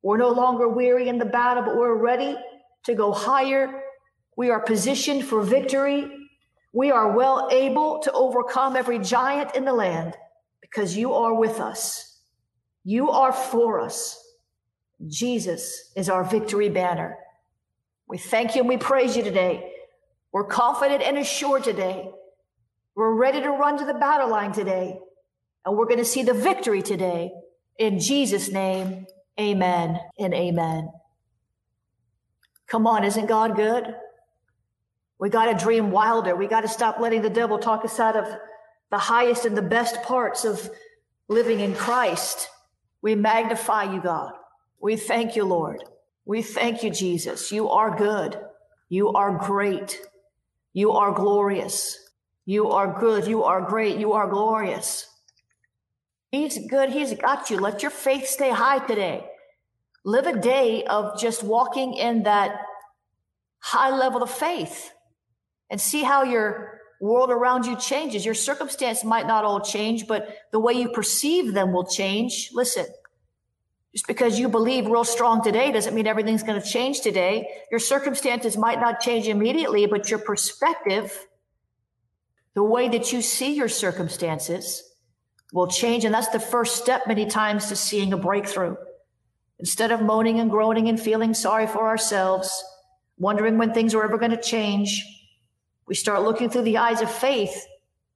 We're 0.02 0.18
no 0.18 0.30
longer 0.30 0.68
weary 0.68 1.08
in 1.08 1.18
the 1.18 1.24
battle, 1.24 1.62
but 1.62 1.76
we're 1.76 1.96
ready 1.96 2.36
to 2.84 2.94
go 2.94 3.12
higher. 3.12 3.82
We 4.36 4.50
are 4.50 4.60
positioned 4.60 5.24
for 5.24 5.42
victory. 5.42 6.10
We 6.72 6.90
are 6.90 7.16
well 7.16 7.48
able 7.50 8.00
to 8.00 8.12
overcome 8.12 8.76
every 8.76 8.98
giant 8.98 9.54
in 9.54 9.64
the 9.64 9.72
land 9.72 10.14
because 10.60 10.96
you 10.96 11.14
are 11.14 11.34
with 11.34 11.60
us. 11.60 12.20
You 12.84 13.10
are 13.10 13.32
for 13.32 13.80
us. 13.80 14.20
Jesus 15.06 15.90
is 15.96 16.10
our 16.10 16.24
victory 16.24 16.68
banner. 16.68 17.16
We 18.06 18.18
thank 18.18 18.54
you 18.54 18.60
and 18.60 18.68
we 18.68 18.76
praise 18.76 19.16
you 19.16 19.22
today. 19.22 19.72
We're 20.32 20.44
confident 20.44 21.02
and 21.02 21.16
assured 21.16 21.64
today. 21.64 22.10
We're 22.94 23.14
ready 23.14 23.40
to 23.40 23.50
run 23.50 23.78
to 23.78 23.84
the 23.84 23.94
battle 23.94 24.30
line 24.30 24.52
today. 24.52 24.98
And 25.64 25.76
we're 25.76 25.86
going 25.86 25.98
to 25.98 26.04
see 26.04 26.22
the 26.22 26.34
victory 26.34 26.82
today. 26.82 27.32
In 27.78 27.98
Jesus' 27.98 28.50
name, 28.50 29.06
amen 29.40 29.98
and 30.18 30.34
amen. 30.34 30.90
Come 32.66 32.86
on, 32.86 33.04
isn't 33.04 33.26
God 33.26 33.56
good? 33.56 33.94
We 35.18 35.28
got 35.30 35.46
to 35.46 35.64
dream 35.64 35.90
wilder. 35.90 36.36
We 36.36 36.46
got 36.46 36.62
to 36.62 36.68
stop 36.68 37.00
letting 37.00 37.22
the 37.22 37.30
devil 37.30 37.58
talk 37.58 37.84
us 37.84 37.98
out 37.98 38.16
of 38.16 38.26
the 38.90 38.98
highest 38.98 39.44
and 39.44 39.56
the 39.56 39.62
best 39.62 40.02
parts 40.02 40.44
of 40.44 40.70
living 41.28 41.60
in 41.60 41.74
Christ. 41.74 42.48
We 43.02 43.14
magnify 43.14 43.92
you, 43.92 44.00
God. 44.00 44.32
We 44.80 44.96
thank 44.96 45.34
you, 45.34 45.44
Lord. 45.44 45.82
We 46.24 46.42
thank 46.42 46.82
you, 46.82 46.90
Jesus. 46.90 47.50
You 47.50 47.70
are 47.70 47.96
good. 47.96 48.38
You 48.88 49.12
are 49.12 49.38
great. 49.38 50.00
You 50.72 50.92
are 50.92 51.12
glorious. 51.12 51.98
You 52.46 52.70
are 52.70 52.98
good. 53.00 53.26
You 53.26 53.44
are 53.44 53.60
great. 53.60 53.98
You 53.98 54.12
are 54.12 54.28
glorious. 54.28 55.08
He's 56.30 56.58
good. 56.68 56.90
He's 56.90 57.14
got 57.14 57.50
you. 57.50 57.58
Let 57.58 57.82
your 57.82 57.90
faith 57.90 58.26
stay 58.26 58.50
high 58.50 58.84
today. 58.84 59.24
Live 60.04 60.26
a 60.26 60.38
day 60.38 60.84
of 60.84 61.18
just 61.18 61.42
walking 61.42 61.94
in 61.94 62.24
that 62.24 62.60
high 63.60 63.96
level 63.96 64.22
of 64.22 64.30
faith 64.30 64.92
and 65.70 65.80
see 65.80 66.02
how 66.02 66.22
your 66.22 66.80
world 67.00 67.30
around 67.30 67.66
you 67.66 67.76
changes. 67.76 68.24
Your 68.24 68.34
circumstance 68.34 69.04
might 69.04 69.26
not 69.26 69.44
all 69.44 69.60
change, 69.60 70.06
but 70.06 70.36
the 70.52 70.60
way 70.60 70.74
you 70.74 70.90
perceive 70.90 71.54
them 71.54 71.72
will 71.72 71.86
change. 71.86 72.50
Listen, 72.52 72.86
just 73.92 74.06
because 74.06 74.38
you 74.38 74.48
believe 74.48 74.86
real 74.86 75.04
strong 75.04 75.42
today 75.42 75.70
doesn't 75.72 75.94
mean 75.94 76.06
everything's 76.06 76.42
going 76.42 76.60
to 76.60 76.68
change 76.68 77.00
today. 77.00 77.48
Your 77.70 77.80
circumstances 77.80 78.56
might 78.56 78.80
not 78.80 79.00
change 79.00 79.28
immediately, 79.28 79.86
but 79.86 80.10
your 80.10 80.18
perspective, 80.18 81.26
the 82.54 82.64
way 82.64 82.88
that 82.88 83.12
you 83.12 83.20
see 83.20 83.54
your 83.54 83.68
circumstances, 83.68 84.82
will 85.54 85.68
change. 85.68 86.04
And 86.04 86.12
that's 86.12 86.28
the 86.28 86.40
first 86.40 86.76
step 86.76 87.06
many 87.06 87.26
times 87.26 87.68
to 87.68 87.76
seeing 87.76 88.12
a 88.12 88.18
breakthrough. 88.18 88.76
Instead 89.60 89.92
of 89.92 90.02
moaning 90.02 90.40
and 90.40 90.50
groaning 90.50 90.88
and 90.88 91.00
feeling 91.00 91.32
sorry 91.32 91.66
for 91.66 91.86
ourselves, 91.86 92.62
wondering 93.18 93.56
when 93.56 93.72
things 93.72 93.94
are 93.94 94.04
ever 94.04 94.18
going 94.18 94.32
to 94.32 94.40
change, 94.40 95.04
we 95.86 95.94
start 95.94 96.22
looking 96.22 96.50
through 96.50 96.62
the 96.62 96.78
eyes 96.78 97.00
of 97.00 97.10
faith. 97.10 97.66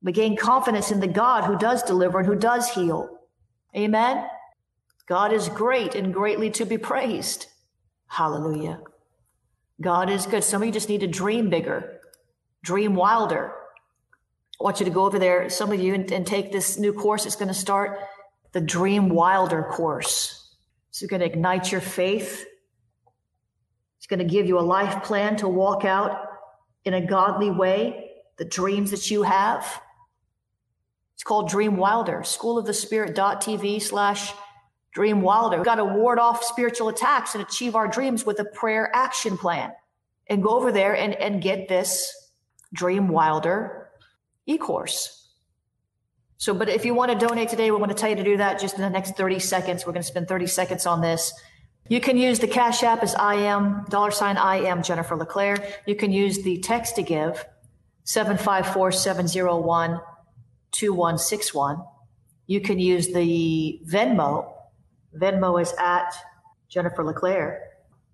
We 0.03 0.11
gain 0.11 0.37
confidence 0.37 0.91
in 0.91 0.99
the 0.99 1.07
God 1.07 1.45
who 1.45 1.57
does 1.57 1.83
deliver 1.85 2.19
and 2.19 2.27
who 2.27 2.35
does 2.35 2.69
heal. 2.71 3.09
Amen. 3.77 4.27
God 5.07 5.33
is 5.33 5.49
great 5.49 5.95
and 5.95 6.13
greatly 6.13 6.51
to 6.51 6.67
be 6.67 6.77
praised. 6.77 7.47
Hallelujah. 8.09 8.81
God 9.81 10.11
is 10.11 10.27
good. 10.27 10.43
Some 10.43 10.63
of 10.63 10.67
you 10.67 10.73
just 10.73 10.89
need 10.89 11.01
to 11.01 11.07
dream 11.07 11.51
bigger, 11.51 12.01
dream 12.65 12.97
wilder, 12.97 13.53
I 14.61 14.65
want 14.65 14.81
you 14.81 14.87
to 14.87 14.91
go 14.91 15.05
over 15.05 15.19
there, 15.19 15.49
some 15.51 15.73
of 15.73 15.81
you, 15.81 15.95
and, 15.95 16.11
and 16.11 16.27
take 16.27 16.51
this 16.51 16.79
new 16.79 16.93
course. 16.93 17.27
It's 17.27 17.37
going 17.37 17.49
to 17.49 17.55
start 17.55 18.01
the 18.53 18.61
Dream 18.61 19.09
Wilder 19.09 19.63
course. 19.63 20.57
It's 20.91 21.03
going 21.03 21.21
to 21.21 21.27
ignite 21.27 21.71
your 21.71 21.81
faith. 21.81 22.45
It's 23.99 24.07
going 24.09 24.19
to 24.19 24.25
give 24.25 24.47
you 24.47 24.59
a 24.59 24.61
life 24.61 25.05
plan 25.05 25.37
to 25.37 25.49
walk 25.49 25.85
out 25.85 26.27
in 26.85 26.95
a 26.95 27.07
godly 27.07 27.51
way 27.51 28.11
the 28.37 28.45
dreams 28.45 28.91
that 28.91 29.11
you 29.11 29.23
have. 29.23 29.81
It's 31.15 31.23
called 31.23 31.49
Dream 31.49 31.77
Wilder, 31.77 32.23
School 32.25 32.59
of 32.59 32.67
the 32.67 32.75
Spirit.tv 32.75 33.83
slash 33.83 34.33
Dream 34.93 35.21
Wilder. 35.21 35.57
We've 35.59 35.65
got 35.65 35.77
to 35.77 35.85
ward 35.85 36.19
off 36.19 36.43
spiritual 36.43 36.89
attacks 36.89 37.35
and 37.35 37.43
achieve 37.43 37.77
our 37.77 37.87
dreams 37.87 38.25
with 38.25 38.41
a 38.41 38.45
prayer 38.45 38.91
action 38.95 39.37
plan. 39.37 39.73
And 40.29 40.43
go 40.43 40.51
over 40.51 40.73
there 40.73 40.97
and, 40.97 41.15
and 41.15 41.41
get 41.41 41.69
this 41.69 42.13
Dream 42.73 43.09
Wilder 43.09 43.78
e-course. 44.49 45.15
So, 46.39 46.55
but 46.55 46.69
if 46.69 46.85
you 46.85 46.95
want 46.95 47.13
to 47.13 47.27
donate 47.27 47.49
today, 47.49 47.71
we 47.71 47.77
want 47.79 47.91
to 47.91 47.99
tell 47.99 48.09
you 48.09 48.17
to 48.17 48.25
do 48.25 48.37
that 48.37 48.61
just 48.61 48.77
in 48.77 48.81
the 48.81 48.91
next 48.91 49.17
30 49.17 49.39
seconds. 49.41 49.85
We're 49.85 49.93
going 49.93 50.03
to 50.03 50.09
spend 50.09 50.29
30 50.29 50.47
seconds 50.47 50.87
on 50.87 51.01
this. 51.01 51.33
You 51.89 52.01
can 52.01 52.17
use 52.17 52.39
the 52.39 52.47
Cash 52.47 52.83
App 52.83 53.03
as 53.03 53.15
I 53.15 53.35
am, 53.35 53.85
dollar 53.89 54.11
sign 54.11 54.37
I 54.37 54.57
am 54.57 54.83
Jennifer 54.83 55.17
LeClaire. 55.17 55.57
You 55.87 55.97
can 55.97 56.13
use 56.13 56.43
the 56.43 56.59
text 56.59 56.97
to 56.97 57.03
give, 57.03 57.45
754 58.05 58.93
701 58.93 60.01
2161. 60.71 61.83
You 62.47 62.61
can 62.61 62.79
use 62.79 63.09
the 63.09 63.81
Venmo. 63.87 64.53
Venmo 65.17 65.61
is 65.61 65.75
at 65.79 66.15
Jennifer 66.69 67.05
LeClaire. 67.05 67.63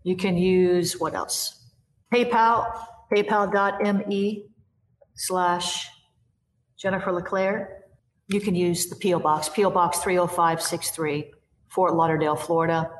You 0.03 0.17
can 0.17 0.37
use 0.39 0.99
what 0.99 1.15
else? 1.15 1.65
PayPal, 2.13 2.73
paypal.me 3.13 4.47
slash 5.15 5.89
Jennifer 6.77 7.13
LeClaire. 7.13 7.85
You 8.29 8.41
can 8.41 8.55
use 8.55 8.89
the 8.89 8.97
P.O. 8.97 9.21
Box, 9.21 9.49
P.O. 9.49 9.71
Box 9.71 10.01
30563, 10.01 11.33
Fort 11.69 11.95
Lauderdale, 11.95 12.37
Florida, 12.37 12.91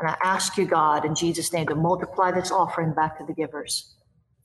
And 0.00 0.08
I 0.08 0.16
ask 0.22 0.56
you, 0.56 0.66
God, 0.66 1.04
in 1.04 1.14
Jesus' 1.14 1.52
name, 1.52 1.66
to 1.68 1.74
multiply 1.74 2.32
this 2.32 2.50
offering 2.50 2.92
back 2.92 3.18
to 3.18 3.24
the 3.24 3.32
givers. 3.32 3.94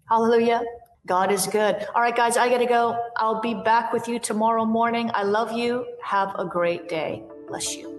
Hallelujah. 0.08 0.62
God 1.08 1.32
is 1.32 1.48
good. 1.48 1.88
All 1.96 2.02
right, 2.02 2.16
guys, 2.16 2.38
I 2.38 2.50
got 2.50 2.60
to 2.60 2.66
go. 2.66 3.00
I'll 3.18 3.42
be 3.42 3.56
back 3.56 3.94
with 3.94 4.08
you 4.08 4.20
tomorrow 4.20 4.66
morning. 4.66 5.10
I 5.14 5.24
love 5.24 5.52
you. 5.52 5.86
Have 6.04 6.36
a 6.38 6.46
great 6.46 6.88
day. 6.88 7.24
Bless 7.48 7.76
you. 7.76 7.99